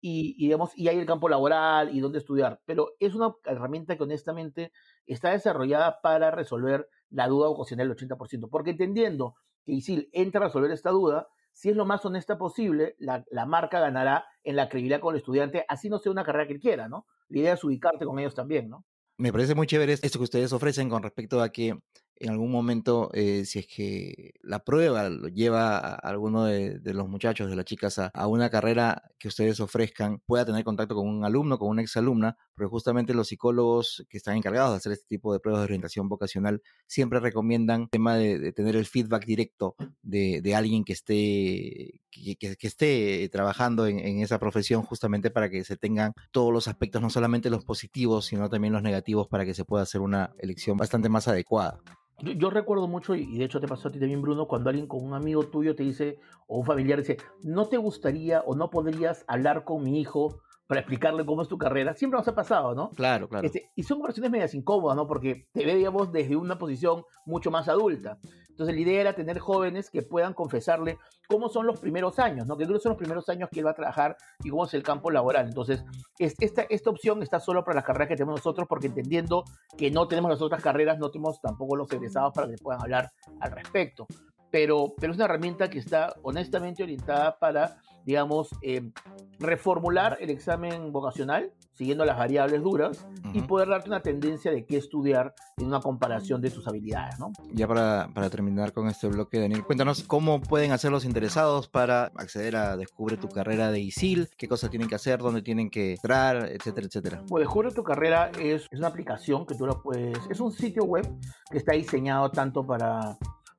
y, 0.00 0.34
y, 0.38 0.46
digamos, 0.46 0.76
y 0.76 0.88
hay 0.88 0.98
el 0.98 1.06
campo 1.06 1.28
laboral 1.28 1.94
y 1.94 2.00
dónde 2.00 2.18
estudiar. 2.18 2.60
Pero 2.66 2.92
es 3.00 3.14
una 3.14 3.34
herramienta 3.44 3.96
que 3.96 4.02
honestamente 4.04 4.72
está 5.06 5.30
desarrollada 5.30 6.00
para 6.02 6.30
resolver 6.30 6.88
la 7.10 7.28
duda 7.28 7.48
ocasional 7.48 7.88
del 7.88 7.96
80%. 7.96 8.48
Porque 8.50 8.70
entendiendo 8.70 9.34
que 9.64 9.72
ISIL 9.72 10.08
entra 10.12 10.40
a 10.40 10.44
resolver 10.44 10.70
esta 10.70 10.90
duda, 10.90 11.28
si 11.52 11.70
es 11.70 11.76
lo 11.76 11.86
más 11.86 12.04
honesta 12.04 12.36
posible, 12.38 12.94
la, 12.98 13.24
la 13.30 13.46
marca 13.46 13.80
ganará 13.80 14.26
en 14.44 14.56
la 14.56 14.68
credibilidad 14.68 15.00
con 15.00 15.14
el 15.14 15.20
estudiante, 15.20 15.64
así 15.68 15.88
no 15.88 15.98
sea 15.98 16.12
una 16.12 16.24
carrera 16.24 16.46
que 16.46 16.58
quiera, 16.60 16.88
¿no? 16.88 17.06
La 17.28 17.38
idea 17.40 17.54
es 17.54 17.64
ubicarte 17.64 18.04
con 18.04 18.18
ellos 18.18 18.34
también, 18.34 18.68
¿no? 18.68 18.84
Me 19.18 19.32
parece 19.32 19.54
muy 19.54 19.66
chévere 19.66 19.94
esto 19.94 20.18
que 20.18 20.24
ustedes 20.24 20.52
ofrecen 20.52 20.90
con 20.90 21.02
respecto 21.02 21.40
a 21.40 21.48
que 21.48 21.78
en 22.18 22.30
algún 22.30 22.50
momento, 22.50 23.10
eh, 23.12 23.44
si 23.44 23.58
es 23.58 23.66
que 23.66 24.34
la 24.42 24.64
prueba 24.64 25.08
lleva 25.32 25.76
a 25.78 25.94
alguno 25.94 26.44
de, 26.44 26.80
los 26.94 27.08
muchachos, 27.08 27.50
de 27.50 27.56
las 27.56 27.64
chicas, 27.64 27.98
a, 27.98 28.26
una 28.26 28.48
carrera 28.50 29.02
que 29.18 29.28
ustedes 29.28 29.60
ofrezcan, 29.60 30.20
pueda 30.26 30.44
tener 30.46 30.64
contacto 30.64 30.94
con 30.94 31.08
un 31.08 31.24
alumno, 31.24 31.58
con 31.58 31.68
una 31.68 31.82
exalumna, 31.82 32.36
porque 32.54 32.70
justamente 32.70 33.14
los 33.14 33.28
psicólogos 33.28 34.06
que 34.08 34.16
están 34.16 34.36
encargados 34.36 34.72
de 34.72 34.76
hacer 34.78 34.92
este 34.92 35.06
tipo 35.08 35.32
de 35.32 35.40
pruebas 35.40 35.60
de 35.60 35.64
orientación 35.64 36.08
vocacional 36.08 36.62
siempre 36.86 37.20
recomiendan 37.20 37.82
el 37.82 37.90
tema 37.90 38.16
de, 38.16 38.52
tener 38.52 38.76
el 38.76 38.86
feedback 38.86 39.26
directo 39.26 39.76
de, 40.02 40.54
alguien 40.54 40.84
que 40.84 40.94
esté, 40.94 42.00
que 42.10 42.66
esté 42.66 43.28
trabajando 43.30 43.86
en, 43.86 43.98
en 43.98 44.20
esa 44.20 44.38
profesión 44.38 44.82
justamente 44.82 45.30
para 45.30 45.50
que 45.50 45.64
se 45.64 45.76
tengan 45.76 46.12
todos 46.30 46.52
los 46.52 46.68
aspectos, 46.68 47.02
no 47.02 47.10
solamente 47.10 47.50
los 47.50 47.64
positivos, 47.64 48.26
sino 48.26 48.48
también 48.48 48.72
los 48.72 48.82
negativos 48.82 49.28
para 49.28 49.44
que 49.44 49.54
se 49.54 49.64
pueda 49.64 49.82
hacer 49.82 50.00
una 50.00 50.34
elección 50.38 50.78
bastante 50.78 51.08
más 51.10 51.28
adecuada. 51.28 51.78
Yo, 52.20 52.32
yo 52.32 52.50
recuerdo 52.50 52.88
mucho, 52.88 53.14
y 53.14 53.36
de 53.36 53.44
hecho 53.44 53.60
te 53.60 53.68
pasó 53.68 53.88
a 53.88 53.92
ti 53.92 53.98
también, 53.98 54.22
Bruno, 54.22 54.46
cuando 54.48 54.70
alguien 54.70 54.86
con 54.86 55.04
un 55.04 55.14
amigo 55.14 55.44
tuyo 55.44 55.76
te 55.76 55.82
dice, 55.82 56.18
o 56.46 56.58
un 56.58 56.64
familiar 56.64 56.98
dice, 56.98 57.18
¿no 57.42 57.66
te 57.66 57.76
gustaría 57.76 58.40
o 58.40 58.54
no 58.54 58.70
podrías 58.70 59.24
hablar 59.28 59.64
con 59.64 59.82
mi 59.82 60.00
hijo 60.00 60.40
para 60.66 60.80
explicarle 60.80 61.26
cómo 61.26 61.42
es 61.42 61.48
tu 61.48 61.58
carrera? 61.58 61.94
Siempre 61.94 62.18
nos 62.18 62.28
ha 62.28 62.34
pasado, 62.34 62.74
¿no? 62.74 62.90
Claro, 62.90 63.28
claro. 63.28 63.46
Este, 63.46 63.70
y 63.74 63.82
son 63.82 63.98
conversaciones 63.98 64.30
medias 64.30 64.54
incómodas, 64.54 64.96
¿no? 64.96 65.06
Porque 65.06 65.48
te 65.52 65.64
ve, 65.64 65.76
digamos, 65.76 66.10
desde 66.10 66.36
una 66.36 66.58
posición 66.58 67.04
mucho 67.26 67.50
más 67.50 67.68
adulta. 67.68 68.18
Entonces 68.56 68.74
la 68.74 68.80
idea 68.80 69.00
era 69.02 69.12
tener 69.12 69.38
jóvenes 69.38 69.90
que 69.90 70.00
puedan 70.00 70.32
confesarle 70.32 70.96
cómo 71.28 71.50
son 71.50 71.66
los 71.66 71.78
primeros 71.78 72.18
años, 72.18 72.46
¿no? 72.46 72.56
Que 72.56 72.64
creo 72.64 72.80
son 72.80 72.90
los 72.92 72.98
primeros 72.98 73.28
años 73.28 73.50
que 73.52 73.60
él 73.60 73.66
va 73.66 73.72
a 73.72 73.74
trabajar 73.74 74.16
y 74.42 74.48
cómo 74.48 74.64
es 74.64 74.72
el 74.72 74.82
campo 74.82 75.10
laboral. 75.10 75.46
Entonces, 75.46 75.84
es- 76.18 76.34
esta, 76.40 76.62
esta 76.70 76.88
opción 76.88 77.22
está 77.22 77.38
solo 77.38 77.62
para 77.64 77.74
las 77.76 77.84
carreras 77.84 78.08
que 78.08 78.16
tenemos 78.16 78.40
nosotros, 78.40 78.66
porque 78.66 78.86
entendiendo 78.86 79.44
que 79.76 79.90
no 79.90 80.08
tenemos 80.08 80.30
las 80.30 80.40
otras 80.40 80.62
carreras, 80.62 80.98
no 80.98 81.10
tenemos 81.10 81.38
tampoco 81.42 81.76
los 81.76 81.92
egresados 81.92 82.32
para 82.32 82.48
que 82.48 82.56
puedan 82.56 82.80
hablar 82.80 83.10
al 83.40 83.50
respecto. 83.52 84.06
Pero, 84.50 84.94
pero 84.98 85.12
es 85.12 85.16
una 85.18 85.26
herramienta 85.26 85.68
que 85.68 85.78
está 85.78 86.14
honestamente 86.22 86.82
orientada 86.82 87.38
para, 87.38 87.76
digamos, 88.04 88.48
eh, 88.62 88.90
reformular 89.38 90.16
el 90.20 90.30
examen 90.30 90.92
vocacional, 90.92 91.52
siguiendo 91.74 92.04
las 92.04 92.16
variables 92.16 92.62
duras, 92.62 93.06
y 93.34 93.38
Ujú. 93.40 93.48
poder 93.48 93.68
darte 93.68 93.88
una 93.90 94.00
tendencia 94.00 94.50
de 94.50 94.64
qué 94.64 94.78
estudiar 94.78 95.34
en 95.58 95.66
una 95.66 95.80
comparación 95.80 96.40
de 96.40 96.50
tus 96.50 96.66
habilidades, 96.66 97.18
¿no? 97.18 97.32
Ya 97.52 97.68
para, 97.68 98.08
para 98.14 98.30
terminar 98.30 98.72
con 98.72 98.88
este 98.88 99.08
bloque, 99.08 99.38
Daniel, 99.38 99.64
cuéntanos 99.64 100.04
cómo 100.04 100.40
pueden 100.40 100.72
hacer 100.72 100.90
los 100.90 101.04
interesados 101.04 101.68
para 101.68 102.04
acceder 102.16 102.56
a 102.56 102.76
Descubre 102.76 103.16
tu 103.18 103.28
carrera 103.28 103.70
de 103.70 103.80
ISIL, 103.80 104.28
qué 104.38 104.48
cosas 104.48 104.70
tienen 104.70 104.88
que 104.88 104.94
hacer, 104.94 105.18
dónde 105.18 105.42
tienen 105.42 105.68
que 105.68 105.94
entrar, 105.94 106.48
etcétera, 106.50 106.86
etcétera. 106.86 107.22
Pues 107.28 107.42
Descubre 107.42 107.70
tu 107.72 107.82
carrera 107.82 108.30
es, 108.40 108.66
es 108.70 108.78
una 108.78 108.88
aplicación 108.88 109.44
que 109.44 109.54
tú 109.54 109.66
la 109.66 109.74
puedes, 109.74 110.18
es 110.30 110.40
un 110.40 110.52
sitio 110.52 110.84
web 110.84 111.06
que 111.50 111.58
está 111.58 111.72
diseñado 111.72 112.30
tanto 112.30 112.64
para, 112.66 113.18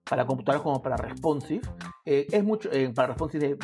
para 0.09 0.25
computadoras 0.25 0.63
como 0.63 0.81
para 0.81 0.97
responsive 0.97 1.61
Eh, 2.05 2.25
es 2.31 2.43
mucho, 2.43 2.69
eh, 2.71 2.91
para 2.95 3.09
responses 3.09 3.41
de, 3.41 3.57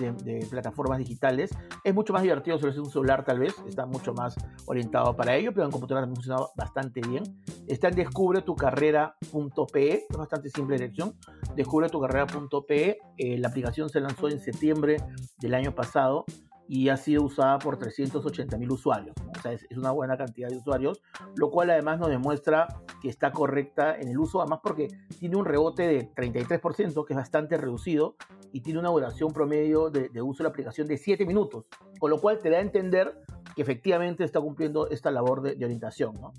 plataformas 0.49 0.97
digitales, 0.97 1.51
es 1.81 1.93
mucho 1.93 2.11
más 2.11 2.23
divertido 2.23 2.59
sobre 2.59 2.77
un 2.77 2.89
celular 2.89 3.23
tal 3.23 3.39
vez, 3.39 3.55
está 3.65 3.85
mucho 3.85 4.13
más 4.13 4.35
orientado 4.65 5.15
para 5.15 5.37
ello, 5.37 5.53
pero 5.53 5.65
en 5.65 5.71
computadora 5.71 6.01
también 6.01 6.17
funciona 6.17 6.41
bastante 6.57 6.99
bien. 7.07 7.23
Está 7.67 7.87
en 7.87 7.95
descubretucarrera.pe, 7.95 10.05
es 10.09 10.17
bastante 10.17 10.49
simple 10.49 10.75
dirección, 10.75 11.15
descubretucarrera.pe, 11.55 12.97
eh, 13.17 13.37
la 13.37 13.47
aplicación 13.47 13.87
se 13.87 14.01
lanzó 14.01 14.27
en 14.27 14.41
septiembre 14.41 14.97
del 15.39 15.53
año 15.53 15.73
pasado 15.73 16.25
y 16.67 16.89
ha 16.89 16.97
sido 16.97 17.23
usada 17.23 17.59
por 17.59 17.77
380 17.77 18.57
mil 18.57 18.71
usuarios, 18.71 19.15
o 19.37 19.41
sea, 19.41 19.53
es, 19.53 19.65
una 19.75 19.91
buena 19.91 20.17
cantidad 20.17 20.49
de 20.49 20.57
usuarios, 20.57 21.01
lo 21.35 21.49
cual 21.49 21.69
además 21.69 21.99
nos 21.99 22.09
demuestra 22.09 22.67
que 23.01 23.09
está 23.09 23.31
correcta 23.31 23.97
en 23.97 24.07
el 24.07 24.17
uso, 24.17 24.41
además 24.41 24.59
porque 24.63 24.87
tiene 25.19 25.35
un 25.35 25.45
rebote 25.45 25.83
de 25.87 26.09
33%, 26.09 27.05
que 27.05 27.13
es 27.13 27.17
bastante 27.17 27.57
reducido, 27.57 28.15
y 28.51 28.61
tiene 28.61 28.79
una 28.79 28.89
duración 28.89 29.33
promedio 29.33 29.89
de, 29.89 30.09
de 30.09 30.21
uso 30.21 30.39
de 30.39 30.43
la 30.43 30.49
aplicación 30.49 30.87
de 30.87 30.97
7 30.97 31.25
minutos, 31.25 31.65
con 31.99 32.09
lo 32.09 32.19
cual 32.19 32.39
te 32.39 32.49
da 32.49 32.57
a 32.57 32.61
entender 32.61 33.17
que 33.55 33.61
efectivamente 33.61 34.23
está 34.23 34.39
cumpliendo 34.39 34.89
esta 34.89 35.11
labor 35.11 35.41
de, 35.41 35.55
de 35.55 35.65
orientación, 35.65 36.13
¿no? 36.21 36.33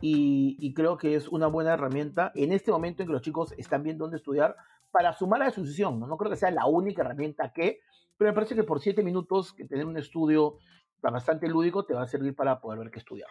Y, 0.00 0.74
creo 0.74 0.96
que 0.98 1.14
es 1.14 1.28
una 1.28 1.46
buena 1.46 1.74
herramienta 1.74 2.32
en 2.34 2.52
este 2.52 2.70
momento 2.70 3.02
en 3.02 3.08
que 3.08 3.12
los 3.12 3.22
chicos 3.22 3.54
están 3.56 3.82
viendo 3.82 4.04
dónde 4.04 4.18
estudiar 4.18 4.56
para 4.90 5.12
sumar 5.14 5.42
a 5.42 5.50
su 5.50 5.62
decisión, 5.62 5.98
¿no? 5.98 6.06
No 6.06 6.16
creo 6.16 6.30
que 6.30 6.36
sea 6.36 6.50
la 6.50 6.66
única 6.66 7.02
herramienta 7.02 7.52
que, 7.52 7.80
pero 8.16 8.30
me 8.30 8.34
parece 8.34 8.54
que 8.54 8.62
por 8.62 8.80
7 8.80 9.02
minutos 9.02 9.52
que 9.52 9.64
tener 9.64 9.86
un 9.86 9.96
estudio 9.96 10.58
bastante 11.00 11.48
lúdico 11.48 11.84
te 11.84 11.94
va 11.94 12.02
a 12.02 12.06
servir 12.06 12.34
para 12.34 12.60
poder 12.60 12.78
ver 12.78 12.90
qué 12.90 12.98
estudiar. 12.98 13.30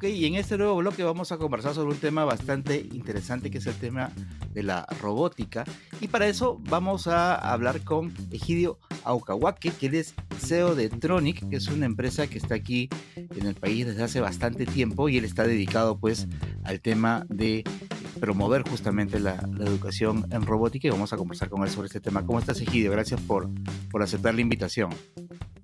Ok, 0.00 0.06
y 0.08 0.24
en 0.24 0.36
este 0.36 0.56
nuevo 0.56 0.76
bloque 0.76 1.04
vamos 1.04 1.30
a 1.30 1.36
conversar 1.36 1.74
sobre 1.74 1.92
un 1.92 2.00
tema 2.00 2.24
bastante 2.24 2.88
interesante 2.94 3.50
que 3.50 3.58
es 3.58 3.66
el 3.66 3.74
tema 3.74 4.10
de 4.50 4.62
la 4.62 4.86
robótica. 4.98 5.66
Y 6.00 6.08
para 6.08 6.26
eso 6.26 6.58
vamos 6.70 7.06
a 7.06 7.34
hablar 7.34 7.84
con 7.84 8.10
Egidio 8.30 8.78
Aucahuaque, 9.04 9.72
que 9.72 9.98
es 9.98 10.14
CEO 10.38 10.74
de 10.74 10.88
Tronic, 10.88 11.46
que 11.50 11.56
es 11.56 11.68
una 11.68 11.84
empresa 11.84 12.28
que 12.28 12.38
está 12.38 12.54
aquí 12.54 12.88
en 13.14 13.46
el 13.46 13.54
país 13.54 13.84
desde 13.84 14.02
hace 14.02 14.20
bastante 14.20 14.64
tiempo 14.64 15.10
y 15.10 15.18
él 15.18 15.26
está 15.26 15.46
dedicado 15.46 15.98
pues 15.98 16.28
al 16.64 16.80
tema 16.80 17.26
de 17.28 17.62
promover 18.20 18.66
justamente 18.66 19.20
la, 19.20 19.46
la 19.54 19.66
educación 19.66 20.26
en 20.30 20.46
robótica 20.46 20.88
y 20.88 20.90
vamos 20.92 21.12
a 21.12 21.18
conversar 21.18 21.50
con 21.50 21.62
él 21.62 21.68
sobre 21.68 21.88
este 21.88 22.00
tema. 22.00 22.24
¿Cómo 22.24 22.38
estás 22.38 22.58
Egidio? 22.62 22.90
Gracias 22.90 23.20
por, 23.20 23.50
por 23.90 24.02
aceptar 24.02 24.34
la 24.34 24.40
invitación. 24.40 24.94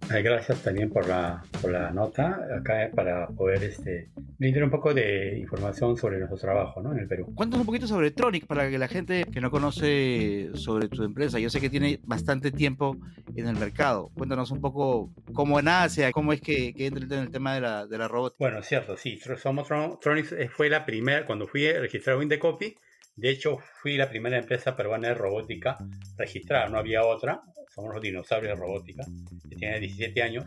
Gracias 0.08 0.62
también 0.62 0.90
por 0.90 1.06
la, 1.08 1.42
por 1.60 1.70
la 1.70 1.90
nota 1.90 2.38
acá 2.58 2.90
para 2.94 3.26
poder 3.28 3.62
este, 3.64 4.08
brindar 4.38 4.64
un 4.64 4.70
poco 4.70 4.94
de 4.94 5.36
información 5.38 5.96
sobre 5.96 6.18
nuestro 6.18 6.38
trabajo 6.38 6.80
¿no? 6.80 6.92
en 6.92 7.00
el 7.00 7.08
Perú. 7.08 7.32
Cuéntanos 7.34 7.62
un 7.62 7.66
poquito 7.66 7.86
sobre 7.86 8.12
Tronic 8.12 8.46
para 8.46 8.70
que 8.70 8.78
la 8.78 8.88
gente 8.88 9.24
que 9.24 9.40
no 9.40 9.50
conoce 9.50 10.50
sobre 10.54 10.88
tu 10.88 11.02
empresa, 11.02 11.38
yo 11.38 11.50
sé 11.50 11.60
que 11.60 11.70
tiene 11.70 12.00
bastante 12.04 12.50
tiempo 12.52 12.96
en 13.34 13.46
el 13.48 13.56
mercado. 13.56 14.10
Cuéntanos 14.14 14.50
un 14.52 14.60
poco 14.60 15.10
cómo 15.32 15.60
nace, 15.60 16.10
cómo 16.12 16.32
es 16.32 16.40
que, 16.40 16.72
que 16.72 16.86
entra 16.86 17.04
en 17.04 17.12
el 17.24 17.30
tema 17.30 17.54
de 17.54 17.60
la, 17.60 17.86
de 17.86 17.98
la 17.98 18.08
robótica. 18.08 18.36
Bueno, 18.44 18.62
cierto, 18.62 18.96
sí. 18.96 19.18
Somos 19.36 19.68
Tron- 19.68 19.98
Tronics 20.00 20.32
eh, 20.32 20.48
fue 20.48 20.70
la 20.70 20.86
primera, 20.86 21.26
cuando 21.26 21.46
fui 21.46 21.70
registrado 21.72 22.20
en 22.20 22.24
Indecopy, 22.24 22.76
de 23.16 23.30
hecho 23.30 23.58
fui 23.82 23.96
la 23.96 24.08
primera 24.08 24.38
empresa 24.38 24.76
peruana 24.76 25.08
de 25.08 25.14
robótica 25.14 25.78
registrada, 26.16 26.68
no 26.68 26.78
había 26.78 27.04
otra. 27.04 27.40
Somos 27.76 27.92
los 27.92 28.02
dinosaurios 28.02 28.56
de 28.56 28.64
robótica, 28.64 29.04
que 29.50 29.54
tiene 29.54 29.78
17 29.80 30.22
años. 30.22 30.46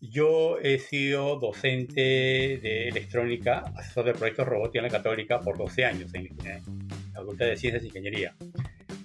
Yo 0.00 0.58
he 0.60 0.78
sido 0.78 1.38
docente 1.38 2.00
de 2.00 2.88
electrónica, 2.88 3.70
asesor 3.76 4.06
de 4.06 4.14
proyectos 4.14 4.48
robótica 4.48 4.78
en 4.78 4.90
la 4.90 4.98
Católica 4.98 5.40
por 5.40 5.58
12 5.58 5.84
años 5.84 6.14
en 6.14 6.30
la 6.38 7.20
Facultad 7.20 7.44
de 7.44 7.58
Ciencias 7.58 7.82
e 7.82 7.88
Ingeniería. 7.88 8.34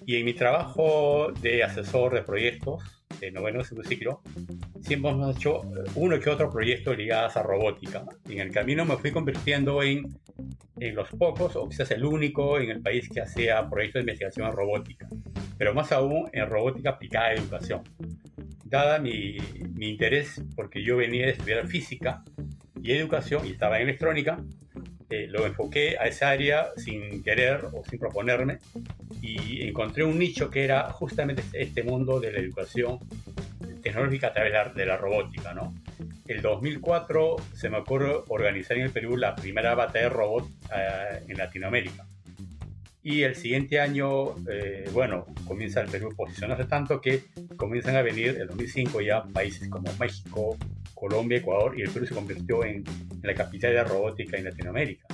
Y 0.06 0.16
en 0.16 0.24
mi 0.24 0.32
trabajo 0.32 1.32
de 1.42 1.62
asesor 1.62 2.14
de 2.14 2.22
proyectos 2.22 2.82
de 3.20 3.30
noveno 3.30 3.62
segundo 3.62 3.86
ciclo, 3.86 4.22
siempre 4.80 5.10
hemos 5.10 5.36
hecho 5.36 5.62
eh, 5.64 5.90
uno 5.96 6.18
que 6.18 6.30
otro 6.30 6.48
proyecto 6.48 6.94
ligados 6.94 7.36
a 7.36 7.42
robótica. 7.42 8.06
Y 8.26 8.32
en 8.32 8.40
el 8.40 8.52
camino 8.52 8.86
me 8.86 8.96
fui 8.96 9.10
convirtiendo 9.10 9.82
en, 9.82 10.18
en 10.78 10.94
los 10.94 11.10
pocos, 11.10 11.56
o 11.56 11.68
quizás 11.68 11.90
el 11.90 12.06
único 12.06 12.58
en 12.58 12.70
el 12.70 12.80
país 12.80 13.06
que 13.10 13.20
hacía 13.20 13.68
proyectos 13.68 14.00
de 14.00 14.12
investigación 14.12 14.46
en 14.46 14.56
robótica, 14.56 15.08
pero 15.60 15.74
más 15.74 15.92
aún 15.92 16.26
en 16.32 16.48
robótica 16.48 16.88
aplicada 16.88 17.26
a 17.26 17.34
educación. 17.34 17.82
Dada 18.64 18.98
mi, 18.98 19.36
mi 19.74 19.90
interés, 19.90 20.42
porque 20.56 20.82
yo 20.82 20.96
venía 20.96 21.26
de 21.26 21.32
estudiar 21.32 21.66
física 21.66 22.24
y 22.82 22.92
educación 22.92 23.46
y 23.46 23.50
estaba 23.50 23.76
en 23.76 23.82
electrónica, 23.82 24.42
eh, 25.10 25.26
lo 25.28 25.44
enfoqué 25.44 25.98
a 25.98 26.06
esa 26.06 26.30
área 26.30 26.68
sin 26.78 27.22
querer 27.22 27.66
o 27.74 27.84
sin 27.84 27.98
proponerme 27.98 28.58
y 29.20 29.68
encontré 29.68 30.02
un 30.02 30.18
nicho 30.18 30.50
que 30.50 30.64
era 30.64 30.90
justamente 30.92 31.42
este 31.52 31.82
mundo 31.82 32.20
de 32.20 32.32
la 32.32 32.38
educación 32.38 32.98
tecnológica 33.82 34.28
a 34.28 34.32
través 34.32 34.52
de 34.52 34.58
la, 34.58 34.68
de 34.70 34.86
la 34.86 34.96
robótica, 34.96 35.52
¿no? 35.52 35.74
El 36.26 36.40
2004 36.40 37.36
se 37.52 37.68
me 37.68 37.76
ocurre 37.76 38.14
organizar 38.28 38.78
en 38.78 38.84
el 38.84 38.92
Perú 38.92 39.18
la 39.18 39.36
primera 39.36 39.74
batalla 39.74 40.04
de 40.04 40.08
robot 40.08 40.48
eh, 40.74 41.22
en 41.28 41.36
Latinoamérica. 41.36 42.06
Y 43.02 43.22
el 43.22 43.34
siguiente 43.34 43.80
año, 43.80 44.36
eh, 44.48 44.88
bueno, 44.92 45.26
comienza 45.46 45.80
el 45.80 45.88
Perú 45.88 46.10
a 46.12 46.16
posicionarse 46.16 46.64
tanto 46.66 47.00
que 47.00 47.24
comienzan 47.56 47.96
a 47.96 48.02
venir, 48.02 48.36
en 48.40 48.46
2005 48.46 49.00
ya, 49.00 49.24
países 49.24 49.68
como 49.68 49.90
México, 49.98 50.56
Colombia, 50.94 51.38
Ecuador, 51.38 51.78
y 51.78 51.82
el 51.82 51.90
Perú 51.90 52.06
se 52.06 52.14
convirtió 52.14 52.62
en, 52.62 52.84
en 52.86 53.20
la 53.22 53.34
capital 53.34 53.70
de 53.70 53.76
la 53.76 53.84
robótica 53.84 54.36
en 54.36 54.44
Latinoamérica. 54.44 55.06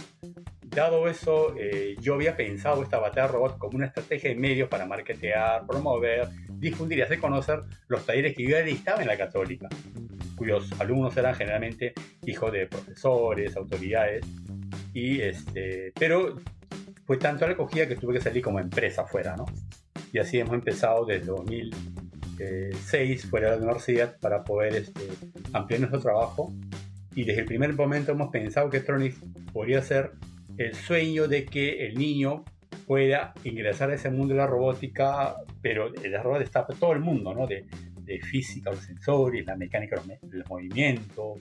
Dado 0.77 1.09
eso, 1.09 1.55
eh, 1.59 1.97
yo 2.03 2.13
había 2.13 2.37
pensado 2.37 2.83
esta 2.83 2.99
batalla 2.99 3.29
robot 3.29 3.57
como 3.57 3.77
una 3.77 3.87
estrategia 3.87 4.29
de 4.29 4.37
medios 4.37 4.69
para 4.69 4.85
marketear, 4.85 5.65
promover, 5.67 6.29
difundir 6.51 6.99
y 6.99 7.01
hacer 7.01 7.19
conocer 7.19 7.63
los 7.89 8.05
talleres 8.05 8.37
que 8.37 8.47
yo 8.47 8.63
dictaba 8.63 9.01
en 9.01 9.09
la 9.09 9.17
católica, 9.17 9.69
cuyos 10.35 10.71
alumnos 10.79 11.17
eran 11.17 11.35
generalmente 11.35 11.95
hijos 12.27 12.53
de 12.53 12.67
profesores, 12.67 13.57
autoridades, 13.57 14.27
y 14.93 15.23
este, 15.23 15.93
pero 15.99 16.37
fue 17.07 17.19
tanto 17.19 17.47
la 17.47 17.53
acogida 17.53 17.87
que 17.87 17.95
tuve 17.97 18.15
que 18.15 18.21
salir 18.21 18.43
como 18.43 18.59
empresa 18.59 19.03
afuera, 19.03 19.37
¿no? 19.37 19.45
Y 20.13 20.19
así 20.19 20.39
hemos 20.39 20.55
empezado 20.55 21.07
desde 21.07 21.27
2006 21.27 23.27
fuera 23.27 23.53
de 23.53 23.59
la 23.59 23.63
universidad 23.63 24.19
para 24.19 24.43
poder 24.43 24.75
este, 24.75 25.03
ampliar 25.53 25.81
nuestro 25.81 26.01
trabajo. 26.01 26.53
Y 27.15 27.23
desde 27.25 27.43
el 27.43 27.47
primer 27.47 27.75
momento 27.75 28.11
hemos 28.13 28.31
pensado 28.31 28.71
que 28.71 28.81
Tronics 28.81 29.21
podría 29.53 29.83
ser 29.83 30.13
el 30.59 30.75
sueño 30.75 31.29
de 31.29 31.45
que 31.47 31.87
el 31.87 31.95
niño 31.95 32.45
pueda 32.87 33.35
ingresar 33.45 33.91
a 33.91 33.95
ese 33.95 34.11
mundo 34.11 34.35
de 34.35 34.41
la 34.41 34.47
robótica, 34.47 35.37
pero 35.63 35.91
la 35.91 36.23
robótica 36.23 36.45
está 36.45 36.67
todo 36.67 36.93
el 36.93 37.01
mundo, 37.01 37.35
¿no? 37.35 37.47
De, 37.47 37.67
de 38.07 38.21
física, 38.21 38.71
los 38.71 38.81
sensores, 38.81 39.45
la 39.45 39.57
mecánica, 39.57 39.97
los, 39.97 40.07
los 40.33 40.49
movimientos, 40.49 41.41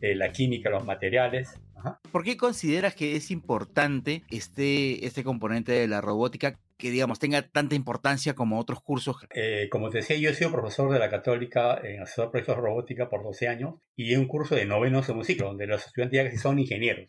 eh, 0.00 0.14
la 0.14 0.30
química, 0.30 0.70
los 0.70 0.84
materiales. 0.84 1.60
Ajá. 1.84 2.00
¿Por 2.10 2.24
qué 2.24 2.36
consideras 2.36 2.94
que 2.94 3.16
es 3.16 3.30
importante 3.30 4.22
este, 4.30 5.04
este 5.04 5.22
componente 5.22 5.72
de 5.72 5.86
la 5.86 6.00
robótica 6.00 6.58
que, 6.76 6.90
digamos, 6.90 7.18
tenga 7.18 7.42
tanta 7.42 7.74
importancia 7.74 8.34
como 8.34 8.58
otros 8.58 8.80
cursos? 8.80 9.16
Eh, 9.34 9.68
como 9.70 9.90
te 9.90 9.98
decía, 9.98 10.16
yo 10.16 10.30
he 10.30 10.34
sido 10.34 10.50
profesor 10.50 10.92
de 10.92 10.98
la 10.98 11.10
Católica 11.10 11.80
en 11.82 12.00
asesor 12.00 12.26
de 12.26 12.30
proyectos 12.30 12.56
de 12.56 12.62
robótica 12.62 13.08
por 13.08 13.22
12 13.22 13.48
años 13.48 13.74
y 13.96 14.14
en 14.14 14.20
un 14.20 14.28
curso 14.28 14.54
de 14.54 14.64
noveno 14.64 15.02
segundo 15.02 15.24
ciclo, 15.24 15.48
donde 15.48 15.66
los 15.66 15.86
estudiantes 15.86 16.16
ya 16.16 16.24
casi 16.24 16.38
son 16.38 16.58
ingenieros. 16.58 17.08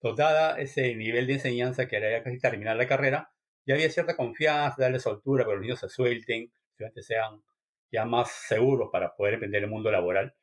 Entonces, 0.00 0.24
dada 0.24 0.58
ese 0.58 0.94
nivel 0.94 1.26
de 1.26 1.34
enseñanza 1.34 1.86
que 1.86 1.96
era 1.96 2.10
ya 2.10 2.22
casi 2.22 2.38
terminar 2.38 2.76
la 2.76 2.86
carrera, 2.86 3.30
ya 3.66 3.74
había 3.74 3.90
cierta 3.90 4.16
confianza, 4.16 4.76
darle 4.78 4.98
soltura, 5.00 5.44
que 5.44 5.52
los 5.52 5.60
niños 5.60 5.80
se 5.80 5.88
suelten, 5.88 6.42
los 6.42 6.70
estudiantes 6.72 7.06
sean 7.06 7.42
ya 7.90 8.04
más 8.04 8.30
seguros 8.30 8.90
para 8.92 9.14
poder 9.16 9.34
emprender 9.34 9.64
el 9.64 9.70
mundo 9.70 9.90
laboral. 9.90 10.34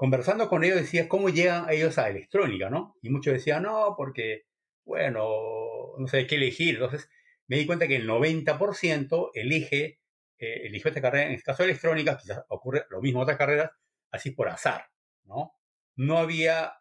Conversando 0.00 0.48
con 0.48 0.64
ellos 0.64 0.78
decía 0.78 1.10
cómo 1.10 1.28
llegan 1.28 1.68
ellos 1.68 1.98
a 1.98 2.08
electrónica, 2.08 2.70
¿no? 2.70 2.96
Y 3.02 3.10
muchos 3.10 3.34
decían, 3.34 3.64
no, 3.64 3.92
porque, 3.98 4.44
bueno, 4.82 5.28
no 5.98 6.08
sé 6.08 6.26
qué 6.26 6.36
elegir. 6.36 6.76
Entonces, 6.76 7.10
me 7.48 7.58
di 7.58 7.66
cuenta 7.66 7.86
que 7.86 7.96
el 7.96 8.08
90% 8.08 9.30
elige 9.34 10.00
eh, 10.38 10.62
eligió 10.64 10.88
esta 10.88 11.02
carrera, 11.02 11.26
en 11.26 11.32
este 11.32 11.44
caso 11.44 11.64
electrónica, 11.64 12.16
quizás 12.16 12.42
ocurre 12.48 12.86
lo 12.88 13.02
mismo 13.02 13.18
en 13.18 13.24
otras 13.24 13.36
carreras, 13.36 13.72
así 14.10 14.30
por 14.30 14.48
azar, 14.48 14.86
¿no? 15.24 15.52
No 15.96 16.16
había 16.16 16.72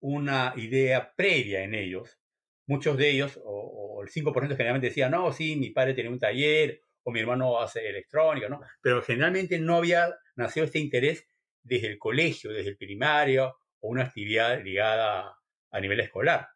una 0.00 0.54
idea 0.56 1.12
previa 1.14 1.62
en 1.62 1.74
ellos. 1.74 2.18
Muchos 2.66 2.96
de 2.96 3.10
ellos, 3.10 3.38
o, 3.44 3.98
o 3.98 4.02
el 4.02 4.08
5% 4.08 4.56
generalmente 4.56 4.86
decían, 4.88 5.10
no, 5.10 5.30
sí, 5.30 5.56
mi 5.56 5.72
padre 5.72 5.92
tenía 5.92 6.10
un 6.10 6.18
taller, 6.18 6.80
o 7.02 7.12
mi 7.12 7.20
hermano 7.20 7.60
hace 7.60 7.86
electrónica, 7.86 8.48
¿no? 8.48 8.62
Pero 8.80 9.02
generalmente 9.02 9.58
no 9.58 9.76
había 9.76 10.16
nacido 10.36 10.64
este 10.64 10.78
interés 10.78 11.28
desde 11.66 11.88
el 11.88 11.98
colegio, 11.98 12.52
desde 12.52 12.70
el 12.70 12.76
primario, 12.76 13.56
o 13.80 13.88
una 13.88 14.04
actividad 14.04 14.62
ligada 14.62 15.36
a 15.70 15.80
nivel 15.80 16.00
escolar. 16.00 16.48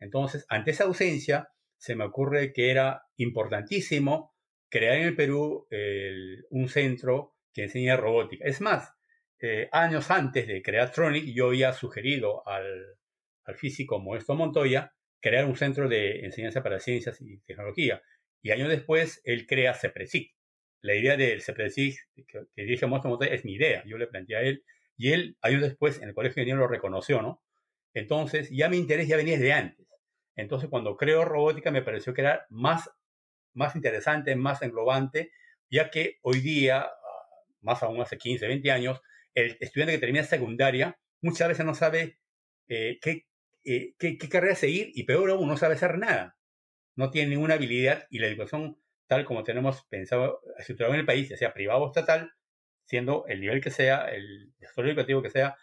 Entonces, 0.00 0.44
ante 0.48 0.70
esa 0.70 0.84
ausencia, 0.84 1.48
se 1.76 1.96
me 1.96 2.04
ocurre 2.04 2.52
que 2.52 2.70
era 2.70 3.02
importantísimo 3.16 4.34
crear 4.68 4.98
en 4.98 5.06
el 5.06 5.16
Perú 5.16 5.66
un 6.50 6.68
centro 6.68 7.34
que 7.52 7.64
enseña 7.64 7.96
robótica. 7.96 8.44
Es 8.44 8.60
más, 8.60 8.92
eh, 9.40 9.68
años 9.70 10.10
antes 10.10 10.48
de 10.48 10.62
crear 10.62 10.90
Tronic, 10.90 11.24
yo 11.32 11.48
había 11.48 11.72
sugerido 11.72 12.46
al, 12.46 12.96
físico 13.56 13.98
Modesto 13.98 14.34
Montoya 14.34 14.92
crear 15.20 15.46
un 15.46 15.56
centro 15.56 15.88
de 15.88 16.20
enseñanza 16.26 16.62
para 16.62 16.80
ciencias 16.80 17.18
y 17.22 17.38
tecnología. 17.40 18.02
Y 18.42 18.50
años 18.50 18.68
después, 18.68 19.22
él 19.24 19.46
crea 19.46 19.74
CEPRESIC. 19.74 20.34
La 20.80 20.94
idea 20.94 21.16
del 21.16 21.42
CEPRESIC 21.42 21.98
que, 22.14 22.24
que 22.24 22.62
dirige 22.62 22.86
Monster 22.86 23.32
es 23.32 23.44
mi 23.44 23.54
idea. 23.54 23.82
Yo 23.84 23.98
le 23.98 24.06
planteé 24.06 24.36
a 24.36 24.42
él 24.42 24.64
y 24.96 25.12
él, 25.12 25.36
años 25.42 25.62
después, 25.62 25.98
en 25.98 26.08
el 26.08 26.14
colegio 26.14 26.34
de 26.34 26.42
ingenieros 26.42 26.68
lo 26.68 26.74
reconoció, 26.74 27.22
¿no? 27.22 27.42
Entonces, 27.94 28.50
ya 28.50 28.68
mi 28.68 28.76
interés 28.76 29.08
ya 29.08 29.16
venía 29.16 29.34
desde 29.34 29.52
antes. 29.52 29.86
Entonces, 30.36 30.68
cuando 30.68 30.96
creo 30.96 31.24
robótica, 31.24 31.70
me 31.70 31.82
pareció 31.82 32.12
que 32.14 32.22
era 32.22 32.46
más, 32.50 32.90
más 33.54 33.76
interesante, 33.76 34.36
más 34.36 34.62
englobante, 34.62 35.30
ya 35.70 35.90
que 35.90 36.18
hoy 36.22 36.40
día, 36.40 36.80
ah, 36.80 36.92
más 37.60 37.82
aún 37.82 38.00
hace 38.00 38.18
15, 38.18 38.46
20 38.46 38.70
años, 38.70 39.00
el 39.34 39.56
estudiante 39.60 39.94
que 39.94 39.98
termina 40.00 40.24
secundaria 40.24 40.98
muchas 41.20 41.48
veces 41.48 41.64
no 41.64 41.74
sabe 41.74 42.18
eh, 42.68 42.98
qué, 43.00 43.26
eh, 43.64 43.94
qué, 43.98 44.18
qué, 44.18 44.28
carrera 44.28 44.54
seguir 44.54 44.90
y 44.94 45.04
peor 45.04 45.30
aún, 45.30 45.48
no 45.48 45.56
sabe 45.56 45.74
hacer 45.74 45.98
nada. 45.98 46.36
No 46.96 47.10
tiene 47.10 47.30
ninguna 47.30 47.54
habilidad 47.54 48.06
y 48.10 48.18
la 48.18 48.26
educación, 48.26 48.78
tal 49.08 49.24
como 49.24 49.42
tenemos 49.42 49.84
pensado, 49.86 50.40
estructurado 50.58 50.94
en 50.94 51.00
el 51.00 51.06
país, 51.06 51.28
ya 51.28 51.36
sea 51.36 51.54
privado 51.54 51.82
o 51.82 51.86
estatal, 51.88 52.30
siendo 52.86 53.24
el 53.26 53.40
nivel 53.40 53.60
que 53.60 53.70
sea, 53.70 54.04
el 54.06 54.52
desarrollo 54.58 54.92
educativo 54.92 55.22
que 55.22 55.30
sea, 55.30 55.56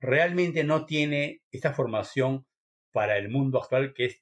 realmente 0.00 0.64
no 0.64 0.84
tiene 0.84 1.42
esta 1.50 1.72
formación 1.72 2.46
para 2.92 3.16
el 3.18 3.28
mundo 3.28 3.58
actual 3.58 3.94
que 3.94 4.06
es 4.06 4.20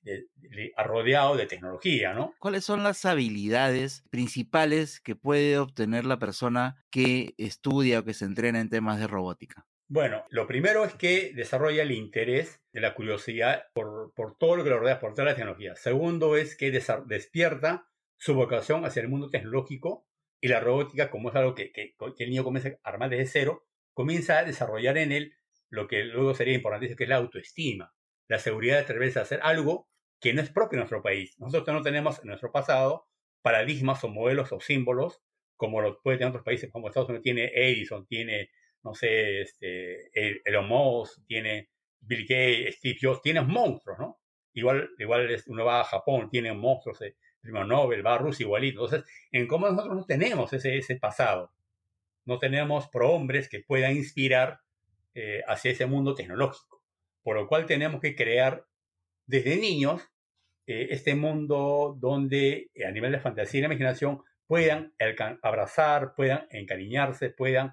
rodeado 0.77 1.37
de 1.37 1.47
tecnología, 1.47 2.13
¿no? 2.13 2.35
¿Cuáles 2.39 2.65
son 2.65 2.83
las 2.83 3.05
habilidades 3.07 4.05
principales 4.11 5.01
que 5.01 5.17
puede 5.17 5.59
obtener 5.59 6.05
la 6.05 6.19
persona 6.19 6.77
que 6.91 7.35
estudia 7.39 8.01
o 8.01 8.05
que 8.05 8.13
se 8.13 8.27
entrena 8.27 8.61
en 8.61 8.69
temas 8.69 9.01
de 9.01 9.07
robótica? 9.07 9.67
Bueno, 9.91 10.25
lo 10.29 10.47
primero 10.47 10.85
es 10.85 10.93
que 10.95 11.33
desarrolla 11.35 11.83
el 11.83 11.93
interés 11.93 12.61
de 12.73 12.83
la 12.83 12.95
curiosidad 12.95 13.65
por, 13.73 14.13
por 14.15 14.37
todo 14.37 14.57
lo 14.57 14.65
que 14.65 14.71
lo 14.71 14.81
rodea, 14.81 15.01
por 15.01 15.15
toda 15.15 15.29
la 15.29 15.35
tecnología. 15.35 15.75
Segundo 15.77 16.37
es 16.37 16.57
que 16.57 16.71
despierta 17.07 17.89
su 18.19 18.35
vocación 18.35 18.85
hacia 18.85 19.03
el 19.03 19.09
mundo 19.09 19.31
tecnológico 19.31 20.07
y 20.41 20.49
la 20.49 20.61
robótica, 20.61 21.11
como 21.11 21.31
es 21.31 21.37
algo 21.37 21.55
que, 21.55 21.73
que, 21.73 21.95
el 22.19 22.31
niño 22.31 22.45
comienza 22.45 22.69
a 22.83 22.89
armar 22.89 23.11
desde 23.11 23.27
cero, 23.27 23.67
comienza 23.95 24.39
a 24.39 24.45
desarrollar 24.45 24.99
en 24.99 25.13
él 25.13 25.35
lo 25.71 25.89
que 25.89 26.05
luego 26.05 26.35
sería 26.35 26.55
importante, 26.55 26.95
que 26.95 27.05
es 27.05 27.09
la 27.09 27.17
autoestima, 27.17 27.95
la 28.29 28.39
seguridad 28.39 28.77
de 28.77 28.83
atreverse 28.83 29.19
a 29.19 29.23
hacer 29.23 29.41
algo 29.43 29.89
que 30.21 30.33
no 30.33 30.43
es 30.43 30.51
propio 30.51 30.77
de 30.77 30.83
nuestro 30.83 31.03
país. 31.03 31.39
Nosotros 31.39 31.75
no 31.75 31.83
tenemos 31.83 32.21
en 32.21 32.29
nuestro 32.29 32.53
pasado 32.53 33.07
paradigmas 33.43 34.03
o 34.05 34.09
modelos 34.09 34.53
o 34.53 34.61
símbolos 34.61 35.23
como 35.59 35.83
lo 35.83 36.01
puede 36.01 36.19
tener 36.19 36.31
otros 36.31 36.45
países, 36.45 36.71
como 36.71 36.87
Estados 36.87 37.09
Unidos 37.09 37.25
tiene 37.25 37.51
Edison, 37.53 38.07
tiene, 38.07 38.51
no 38.85 38.95
sé, 38.95 39.43
este, 39.43 40.09
Elon 40.45 40.69
Musk, 40.69 41.27
tiene 41.27 41.69
Bill 42.01 42.23
Gates, 42.23 42.77
Steve 42.77 42.99
Jobs, 43.03 43.21
tiene 43.21 43.41
monstruos, 43.43 43.99
¿no? 43.99 44.21
Igual, 44.55 44.89
igual 44.99 45.29
uno 45.49 45.65
va 45.65 45.81
a 45.81 45.85
Japón, 45.85 46.31
tiene 46.31 46.53
monstruos, 46.53 47.03
el 47.03 47.17
premio 47.41 47.65
Nobel, 47.65 48.05
va 48.05 48.15
a 48.15 48.19
Rusia 48.19 48.45
igualito. 48.45 48.85
Entonces, 48.85 49.11
en 49.33 49.47
cómo 49.47 49.69
nosotros 49.69 49.97
no 49.97 50.05
tenemos 50.05 50.53
ese, 50.53 50.77
ese 50.77 50.97
pasado. 50.97 51.53
No 52.25 52.39
tenemos 52.39 52.89
prohombres 52.89 53.49
que 53.49 53.61
puedan 53.61 53.97
inspirar 53.97 54.61
eh, 55.15 55.43
hacia 55.49 55.73
ese 55.73 55.87
mundo 55.87 56.15
tecnológico. 56.15 56.85
Por 57.23 57.37
lo 57.37 57.47
cual 57.47 57.67
tenemos 57.67 58.01
que 58.01 58.15
crear 58.15 58.65
desde 59.27 59.57
niños 59.57 60.03
eh, 60.67 60.89
este 60.91 61.15
mundo 61.15 61.97
donde 61.99 62.71
eh, 62.75 62.85
a 62.87 62.91
nivel 62.91 63.13
de 63.13 63.21
fantasía 63.21 63.61
y 63.61 63.65
imaginación 63.65 64.23
puedan 64.47 64.95
abrazar, 65.43 66.15
puedan 66.15 66.47
encariñarse, 66.51 67.31
puedan 67.31 67.73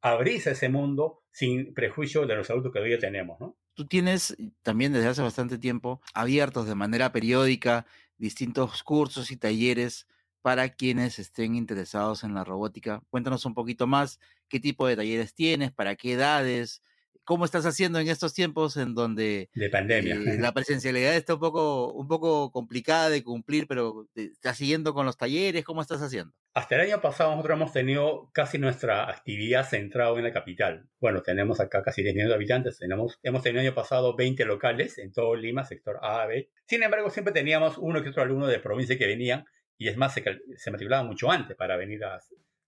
abrirse 0.00 0.50
a 0.50 0.52
ese 0.52 0.68
mundo 0.68 1.22
sin 1.30 1.74
prejuicio 1.74 2.26
de 2.26 2.36
los 2.36 2.48
adultos 2.50 2.72
que 2.72 2.78
hoy 2.78 2.88
día 2.88 2.98
tenemos, 2.98 3.40
¿no? 3.40 3.56
Tú 3.74 3.86
tienes 3.86 4.36
también 4.62 4.92
desde 4.92 5.08
hace 5.08 5.22
bastante 5.22 5.58
tiempo 5.58 6.00
abiertos 6.14 6.66
de 6.66 6.74
manera 6.74 7.12
periódica 7.12 7.86
distintos 8.18 8.82
cursos 8.82 9.30
y 9.30 9.36
talleres 9.36 10.06
para 10.42 10.68
quienes 10.70 11.18
estén 11.18 11.54
interesados 11.54 12.24
en 12.24 12.34
la 12.34 12.44
robótica. 12.44 13.02
Cuéntanos 13.10 13.44
un 13.44 13.54
poquito 13.54 13.86
más 13.86 14.20
qué 14.48 14.60
tipo 14.60 14.86
de 14.86 14.96
talleres 14.96 15.34
tienes, 15.34 15.72
para 15.72 15.96
qué 15.96 16.12
edades, 16.12 16.82
cómo 17.24 17.44
estás 17.44 17.66
haciendo 17.66 17.98
en 17.98 18.08
estos 18.08 18.32
tiempos 18.32 18.78
en 18.78 18.94
donde 18.94 19.50
de 19.54 19.68
pandemia. 19.68 20.14
Eh, 20.14 20.38
la 20.38 20.52
presencialidad 20.52 21.14
está 21.14 21.34
un 21.34 21.40
poco, 21.40 21.92
un 21.92 22.08
poco 22.08 22.50
complicada 22.50 23.10
de 23.10 23.22
cumplir, 23.22 23.66
pero 23.66 24.08
estás 24.14 24.56
siguiendo 24.56 24.94
con 24.94 25.04
los 25.04 25.18
talleres, 25.18 25.64
¿cómo 25.64 25.82
estás 25.82 26.00
haciendo? 26.00 26.32
Hasta 26.58 26.74
el 26.74 26.80
año 26.90 27.00
pasado 27.00 27.30
nosotros 27.30 27.54
hemos 27.54 27.72
tenido 27.72 28.30
casi 28.32 28.58
nuestra 28.58 29.08
actividad 29.08 29.64
centrada 29.64 30.10
en 30.18 30.24
la 30.24 30.32
capital. 30.32 30.88
Bueno, 30.98 31.22
tenemos 31.22 31.60
acá 31.60 31.84
casi 31.84 32.02
10 32.02 32.16
millones 32.16 32.30
de 32.30 32.34
habitantes, 32.34 32.78
tenemos, 32.80 33.20
hemos 33.22 33.44
tenido 33.44 33.60
el 33.60 33.68
año 33.68 33.76
pasado 33.76 34.16
20 34.16 34.44
locales 34.44 34.98
en 34.98 35.12
todo 35.12 35.36
Lima, 35.36 35.62
sector 35.62 36.00
A, 36.02 36.26
B. 36.26 36.50
Sin 36.66 36.82
embargo, 36.82 37.10
siempre 37.10 37.32
teníamos 37.32 37.78
uno 37.78 38.02
que 38.02 38.08
otro 38.08 38.24
alumno 38.24 38.48
de 38.48 38.58
provincia 38.58 38.98
que 38.98 39.06
venían 39.06 39.44
y 39.76 39.86
es 39.86 39.96
más, 39.96 40.12
se, 40.12 40.24
se 40.56 40.70
matriculaban 40.72 41.06
mucho 41.06 41.30
antes 41.30 41.56
para 41.56 41.76
venir 41.76 42.02
a 42.02 42.18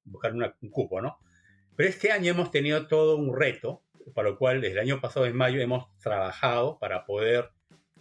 buscar 0.05 0.35
un 0.35 0.71
cupo, 0.71 1.03
¿no? 1.03 1.19
Pero 1.75 1.89
este 1.89 2.13
año 2.13 2.31
hemos 2.31 2.53
tenido 2.53 2.87
todo 2.87 3.17
un 3.17 3.37
reto 3.37 3.83
para 4.15 4.29
lo 4.29 4.39
cual 4.39 4.61
desde 4.61 4.75
el 4.75 4.87
año 4.87 5.01
pasado, 5.01 5.27
en 5.27 5.35
mayo, 5.35 5.61
hemos 5.61 5.89
trabajado 5.99 6.79
para 6.79 7.05
poder 7.05 7.51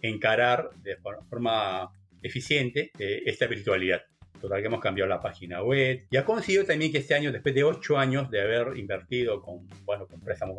encarar 0.00 0.70
de 0.76 0.98
forma 1.28 1.90
eficiente 2.22 2.92
eh, 2.96 3.24
esta 3.26 3.48
virtualidad. 3.48 4.02
Total 4.40 4.60
que 4.60 4.66
hemos 4.66 4.80
cambiado 4.80 5.08
la 5.08 5.20
página 5.20 5.62
web 5.62 6.06
y 6.10 6.16
ha 6.16 6.24
conseguido 6.24 6.64
también 6.64 6.90
que 6.90 6.98
este 6.98 7.14
año, 7.14 7.30
después 7.30 7.54
de 7.54 7.64
ocho 7.64 7.98
años 7.98 8.30
de 8.30 8.40
haber 8.40 8.76
invertido 8.76 9.42
con, 9.42 9.68
bueno, 9.84 10.06
con 10.06 10.20
préstamos 10.20 10.58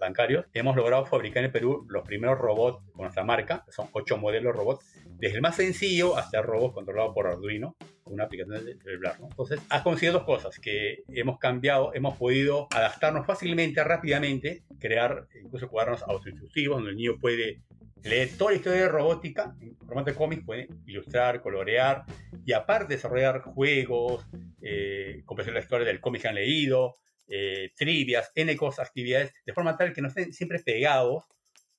bancarios, 0.00 0.46
hemos 0.54 0.76
logrado 0.76 1.06
fabricar 1.06 1.38
en 1.38 1.46
el 1.46 1.52
Perú 1.52 1.86
los 1.88 2.06
primeros 2.06 2.38
robots 2.38 2.82
con 2.92 3.02
nuestra 3.02 3.24
marca, 3.24 3.64
son 3.68 3.88
ocho 3.92 4.16
modelos 4.16 4.54
robots, 4.54 4.84
desde 5.18 5.36
el 5.36 5.42
más 5.42 5.56
sencillo 5.56 6.16
hasta 6.16 6.38
el 6.38 6.44
robot 6.44 6.74
controlado 6.74 7.12
por 7.12 7.26
Arduino, 7.26 7.76
con 8.02 8.14
una 8.14 8.24
aplicación 8.24 8.64
de 8.64 8.76
celular. 8.78 9.18
¿no? 9.18 9.26
Entonces, 9.26 9.60
ha 9.68 9.82
conseguido 9.82 10.18
dos 10.18 10.24
cosas, 10.24 10.58
que 10.60 11.02
hemos 11.08 11.38
cambiado, 11.38 11.92
hemos 11.94 12.16
podido 12.16 12.68
adaptarnos 12.70 13.26
fácilmente, 13.26 13.82
rápidamente, 13.82 14.62
crear 14.78 15.26
incluso 15.42 15.68
cuadernos 15.68 16.02
autoinstructivos 16.02 16.76
donde 16.76 16.90
el 16.90 16.96
niño 16.96 17.18
puede 17.20 17.62
leer 18.02 18.30
toda 18.36 18.52
la 18.52 18.56
historia 18.56 18.82
de 18.82 18.88
robótica 18.88 19.54
en 19.60 19.76
formato 19.76 20.10
de 20.10 20.16
cómics, 20.16 20.44
puede 20.44 20.68
ilustrar, 20.86 21.40
colorear 21.40 22.04
y 22.44 22.52
aparte 22.52 22.94
desarrollar 22.94 23.40
juegos, 23.40 24.24
eh, 24.62 25.22
la 25.26 25.60
historia 25.60 25.86
del 25.86 26.00
cómic 26.00 26.22
que 26.22 26.28
han 26.28 26.34
leído, 26.34 26.96
eh, 27.28 27.70
trivias, 27.76 28.30
N 28.34 28.56
cosas, 28.56 28.88
actividades, 28.88 29.32
de 29.44 29.52
forma 29.52 29.76
tal 29.76 29.92
que 29.92 30.02
no 30.02 30.08
estén 30.08 30.32
siempre 30.32 30.60
pegados 30.60 31.24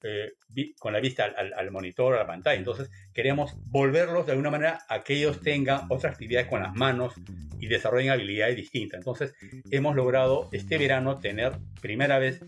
eh, 0.04 0.34
con 0.78 0.94
la 0.94 1.00
vista 1.00 1.26
al, 1.26 1.54
al, 1.54 1.72
monitor, 1.72 2.14
a 2.14 2.20
la 2.20 2.28
pantalla. 2.28 2.58
Entonces, 2.58 2.90
queremos 3.14 3.56
volverlos 3.66 4.26
de 4.26 4.34
alguna 4.34 4.52
manera 4.52 4.80
a 4.90 5.04
que 5.04 5.16
ellos 5.16 5.42
tengan 5.42 5.88
otras 5.90 6.14
actividades 6.14 6.48
con 6.48 6.62
las 6.62 6.76
manos 6.76 7.16
y 7.60 7.68
desarrollen 7.68 8.12
habilidades 8.12 8.56
distintas. 8.56 9.00
Entonces, 9.00 9.34
hemos 9.72 9.96
logrado 9.96 10.50
este 10.52 10.78
verano 10.78 11.20
tener 11.20 11.54
primera 11.82 12.20
vez 12.20 12.42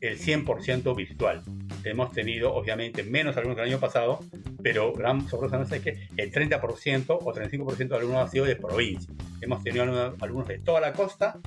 el 0.00 0.18
100% 0.18 0.96
virtual. 0.96 1.42
Hemos 1.84 2.12
tenido, 2.12 2.54
obviamente, 2.54 3.02
menos 3.02 3.36
alumnos 3.36 3.56
que 3.56 3.62
el 3.62 3.68
año 3.68 3.80
pasado, 3.80 4.20
pero 4.62 4.92
gran 4.92 5.28
sorpresa 5.28 5.76
es 5.76 5.82
que 5.82 6.08
el 6.16 6.30
30% 6.30 7.04
o 7.08 7.32
35% 7.32 7.88
de 7.88 7.96
alumnos 7.96 8.18
han 8.22 8.30
sido 8.30 8.44
de 8.44 8.56
provincia. 8.56 9.12
Hemos 9.40 9.62
tenido 9.62 9.84
alumnos 10.20 10.48
de 10.48 10.58
toda 10.58 10.80
la 10.80 10.92
costa, 10.92 11.40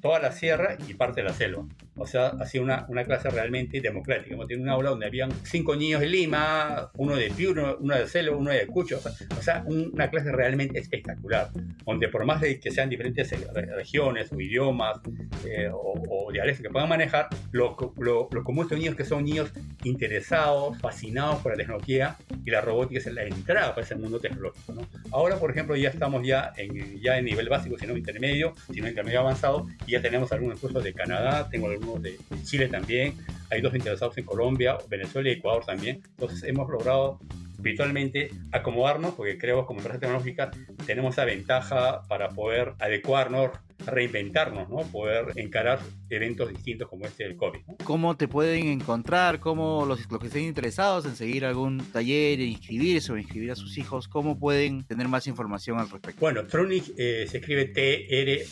toda 0.00 0.20
la 0.20 0.32
sierra 0.32 0.76
y 0.86 0.94
parte 0.94 1.22
de 1.22 1.28
la 1.28 1.34
selva. 1.34 1.64
O 2.00 2.06
sea, 2.06 2.28
ha 2.28 2.46
sido 2.46 2.64
una, 2.64 2.86
una 2.88 3.04
clase 3.04 3.28
realmente 3.28 3.80
democrática. 3.80 4.34
Hemos 4.34 4.46
tenido 4.46 4.64
un 4.64 4.70
aula 4.70 4.90
donde 4.90 5.06
habían 5.06 5.30
cinco 5.44 5.76
niños 5.76 6.00
de 6.00 6.08
Lima, 6.08 6.90
uno 6.94 7.14
de 7.14 7.30
Piura, 7.30 7.76
uno 7.78 7.94
de 7.94 8.06
Selva, 8.06 8.36
uno 8.36 8.50
de 8.50 8.66
Cucho. 8.66 9.00
O 9.38 9.42
sea, 9.42 9.62
una 9.66 10.08
clase 10.08 10.32
realmente 10.32 10.78
espectacular, 10.78 11.50
donde 11.84 12.08
por 12.08 12.24
más 12.24 12.40
de 12.40 12.58
que 12.58 12.70
sean 12.70 12.88
diferentes 12.88 13.30
eh, 13.32 13.46
regiones 13.76 14.32
o 14.32 14.40
idiomas 14.40 14.98
eh, 15.44 15.68
o, 15.70 15.92
o, 16.08 16.32
dialectos 16.32 16.62
que 16.62 16.70
puedan 16.70 16.88
manejar, 16.88 17.28
lo, 17.52 17.76
lo, 17.98 18.28
lo 18.32 18.44
común 18.44 18.64
estos 18.64 18.78
niños 18.78 18.94
que 18.94 19.04
son 19.04 19.24
niños 19.24 19.52
interesados, 19.84 20.78
fascinados 20.78 21.40
por 21.42 21.52
la 21.52 21.58
tecnología 21.58 22.16
y 22.44 22.50
la 22.50 22.62
robótica 22.62 22.98
es 22.98 23.06
la 23.12 23.24
entrada 23.24 23.74
para 23.74 23.84
ese 23.84 23.96
mundo 23.96 24.20
tecnológico. 24.20 24.72
¿no? 24.72 24.88
Ahora, 25.10 25.36
por 25.36 25.50
ejemplo, 25.50 25.76
ya 25.76 25.90
estamos 25.90 26.26
ya 26.26 26.52
en, 26.56 27.00
ya 27.00 27.18
en 27.18 27.26
nivel 27.26 27.48
básico, 27.48 27.76
sino 27.78 27.96
intermedio, 27.96 28.54
sino 28.72 28.88
intermedio 28.88 29.20
avanzado, 29.20 29.66
y 29.86 29.92
ya 29.92 30.00
tenemos 30.00 30.32
algunos 30.32 30.58
cursos 30.58 30.82
de 30.82 30.92
Canadá, 30.92 31.48
tengo 31.50 31.68
algunos 31.68 31.89
de 31.98 32.18
Chile 32.44 32.68
también, 32.68 33.14
hay 33.50 33.60
dos 33.60 33.74
interesados 33.74 34.16
en 34.18 34.24
Colombia, 34.24 34.78
Venezuela 34.88 35.28
y 35.28 35.32
Ecuador 35.32 35.64
también. 35.64 36.02
Entonces 36.16 36.44
hemos 36.44 36.68
logrado 36.70 37.18
virtualmente 37.60 38.30
acomodarnos, 38.52 39.14
porque 39.14 39.38
creo 39.38 39.60
que 39.60 39.66
como 39.66 39.80
empresa 39.80 40.00
tecnológica 40.00 40.50
tenemos 40.86 41.14
esa 41.14 41.24
ventaja 41.24 42.02
para 42.08 42.30
poder 42.30 42.74
adecuarnos, 42.78 43.50
reinventarnos, 43.86 44.68
¿no? 44.68 44.78
poder 44.90 45.32
encarar 45.36 45.80
eventos 46.10 46.50
distintos 46.50 46.88
como 46.88 47.06
este 47.06 47.24
del 47.24 47.36
COVID. 47.36 47.60
¿no? 47.66 47.76
¿Cómo 47.84 48.16
te 48.16 48.28
pueden 48.28 48.66
encontrar? 48.66 49.40
¿Cómo 49.40 49.84
los, 49.86 50.10
los, 50.10 50.20
que 50.20 50.26
estén 50.26 50.44
interesados 50.44 51.06
en 51.06 51.16
seguir 51.16 51.44
algún 51.44 51.78
taller, 51.92 52.40
inscribirse 52.40 53.12
o 53.12 53.18
inscribir 53.18 53.52
a 53.52 53.56
sus 53.56 53.78
hijos, 53.78 54.06
cómo 54.08 54.38
pueden 54.38 54.84
tener 54.84 55.08
más 55.08 55.26
información 55.26 55.78
al 55.78 55.90
respecto? 55.90 56.20
Bueno, 56.20 56.46
Tronic 56.46 56.92
eh, 56.96 57.26
se 57.28 57.38
escribe 57.38 57.66
T-R-O-O-N-I-C, 57.66 58.46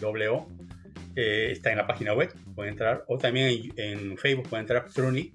W. 0.00 0.42
Está 1.16 1.70
en 1.70 1.78
la 1.78 1.86
página 1.86 2.12
web, 2.12 2.30
pueden 2.54 2.72
entrar, 2.72 3.04
o 3.08 3.16
también 3.16 3.72
en, 3.76 4.18
Facebook 4.18 4.50
pueden 4.50 4.64
entrar 4.64 4.86
Tronic 4.92 5.32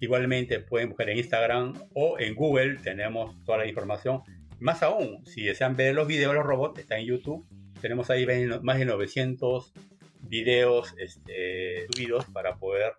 Igualmente 0.00 0.60
pueden 0.60 0.88
buscar 0.88 1.08
en 1.10 1.18
Instagram 1.18 1.74
o 1.94 2.18
en 2.18 2.34
Google, 2.34 2.76
tenemos 2.76 3.42
toda 3.44 3.58
la 3.58 3.66
información. 3.66 4.22
Más 4.58 4.82
aún, 4.82 5.24
si 5.26 5.42
desean 5.42 5.76
ver 5.76 5.94
los 5.94 6.06
videos 6.06 6.32
de 6.32 6.38
los 6.38 6.46
robots, 6.46 6.80
está 6.80 6.98
en 6.98 7.06
YouTube. 7.06 7.46
Tenemos 7.80 8.10
ahí 8.10 8.26
más 8.62 8.78
de 8.78 8.84
900 8.84 9.72
videos 10.20 10.94
este, 10.98 11.86
subidos 11.92 12.26
para 12.26 12.56
poder 12.56 12.92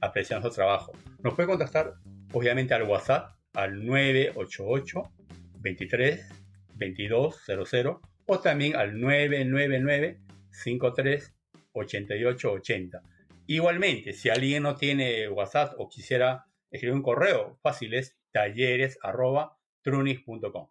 apreciar 0.00 0.40
nuestro 0.40 0.64
trabajo. 0.64 0.92
Nos 1.22 1.34
puede 1.34 1.48
contactar, 1.48 1.94
obviamente, 2.32 2.74
al 2.74 2.84
WhatsApp 2.84 3.32
al 3.54 3.84
988 3.84 5.02
23 5.60 6.28
2200 6.74 7.96
o 8.26 8.38
también 8.38 8.76
al 8.76 9.00
999 9.00 10.20
53 10.50 11.34
88 11.80 12.52
80. 12.52 13.02
Igualmente, 13.46 14.12
si 14.12 14.28
alguien 14.28 14.62
no 14.62 14.76
tiene 14.76 15.28
WhatsApp 15.28 15.74
o 15.78 15.88
quisiera 15.88 16.46
escribir 16.70 16.94
un 16.94 17.02
correo, 17.02 17.58
fácil 17.62 17.94
es 17.94 18.16
talleres.trunis.com. 18.32 20.68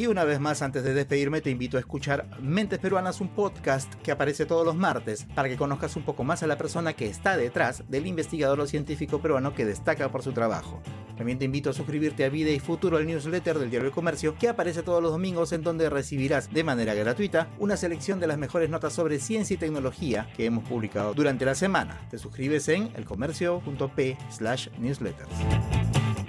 Y 0.00 0.06
una 0.06 0.24
vez 0.24 0.40
más, 0.40 0.62
antes 0.62 0.82
de 0.82 0.94
despedirme, 0.94 1.42
te 1.42 1.50
invito 1.50 1.76
a 1.76 1.80
escuchar 1.80 2.24
Mentes 2.40 2.78
Peruanas, 2.78 3.20
un 3.20 3.28
podcast 3.28 3.92
que 3.96 4.10
aparece 4.10 4.46
todos 4.46 4.64
los 4.64 4.74
martes 4.74 5.26
para 5.34 5.46
que 5.46 5.58
conozcas 5.58 5.94
un 5.94 6.04
poco 6.04 6.24
más 6.24 6.42
a 6.42 6.46
la 6.46 6.56
persona 6.56 6.94
que 6.94 7.06
está 7.06 7.36
detrás 7.36 7.84
del 7.90 8.06
investigador 8.06 8.60
o 8.60 8.66
científico 8.66 9.20
peruano 9.20 9.54
que 9.54 9.66
destaca 9.66 10.10
por 10.10 10.22
su 10.22 10.32
trabajo. 10.32 10.80
También 11.20 11.38
te 11.38 11.44
invito 11.44 11.68
a 11.68 11.74
suscribirte 11.74 12.24
a 12.24 12.30
Vida 12.30 12.50
y 12.50 12.60
Futuro, 12.60 12.96
el 12.96 13.06
newsletter 13.06 13.58
del 13.58 13.68
Diario 13.68 13.90
de 13.90 13.94
Comercio, 13.94 14.36
que 14.38 14.48
aparece 14.48 14.82
todos 14.82 15.02
los 15.02 15.12
domingos 15.12 15.52
en 15.52 15.60
donde 15.60 15.90
recibirás 15.90 16.50
de 16.50 16.64
manera 16.64 16.94
gratuita 16.94 17.50
una 17.58 17.76
selección 17.76 18.20
de 18.20 18.26
las 18.26 18.38
mejores 18.38 18.70
notas 18.70 18.94
sobre 18.94 19.18
ciencia 19.18 19.52
y 19.52 19.58
tecnología 19.58 20.30
que 20.34 20.46
hemos 20.46 20.66
publicado 20.66 21.12
durante 21.12 21.44
la 21.44 21.54
semana. 21.54 22.00
Te 22.10 22.16
suscribes 22.16 22.66
en 22.70 22.90
elcomercio.p 22.96 24.16
slash 24.30 24.68
newsletters. 24.78 25.28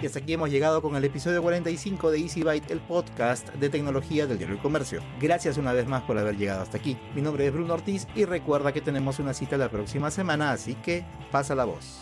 Y 0.01 0.05
hasta 0.07 0.19
aquí 0.19 0.33
hemos 0.33 0.49
llegado 0.49 0.81
con 0.81 0.97
el 0.97 1.05
episodio 1.05 1.41
45 1.41 2.11
de 2.11 2.19
Easy 2.19 2.43
Byte, 2.43 2.69
el 2.69 2.81
podcast 2.81 3.47
de 3.53 3.69
tecnología 3.69 4.27
del 4.27 4.39
diario 4.39 4.57
El 4.57 4.61
Comercio. 4.61 5.01
Gracias 5.21 5.55
una 5.55 5.71
vez 5.71 5.87
más 5.87 6.03
por 6.03 6.17
haber 6.17 6.35
llegado 6.35 6.63
hasta 6.63 6.77
aquí. 6.77 6.97
Mi 7.15 7.21
nombre 7.21 7.47
es 7.47 7.53
Bruno 7.53 7.75
Ortiz 7.75 8.07
y 8.13 8.25
recuerda 8.25 8.73
que 8.73 8.81
tenemos 8.81 9.19
una 9.19 9.33
cita 9.33 9.55
la 9.55 9.69
próxima 9.69 10.11
semana, 10.11 10.51
así 10.51 10.75
que 10.75 11.05
pasa 11.31 11.55
la 11.55 11.63
voz. 11.63 12.01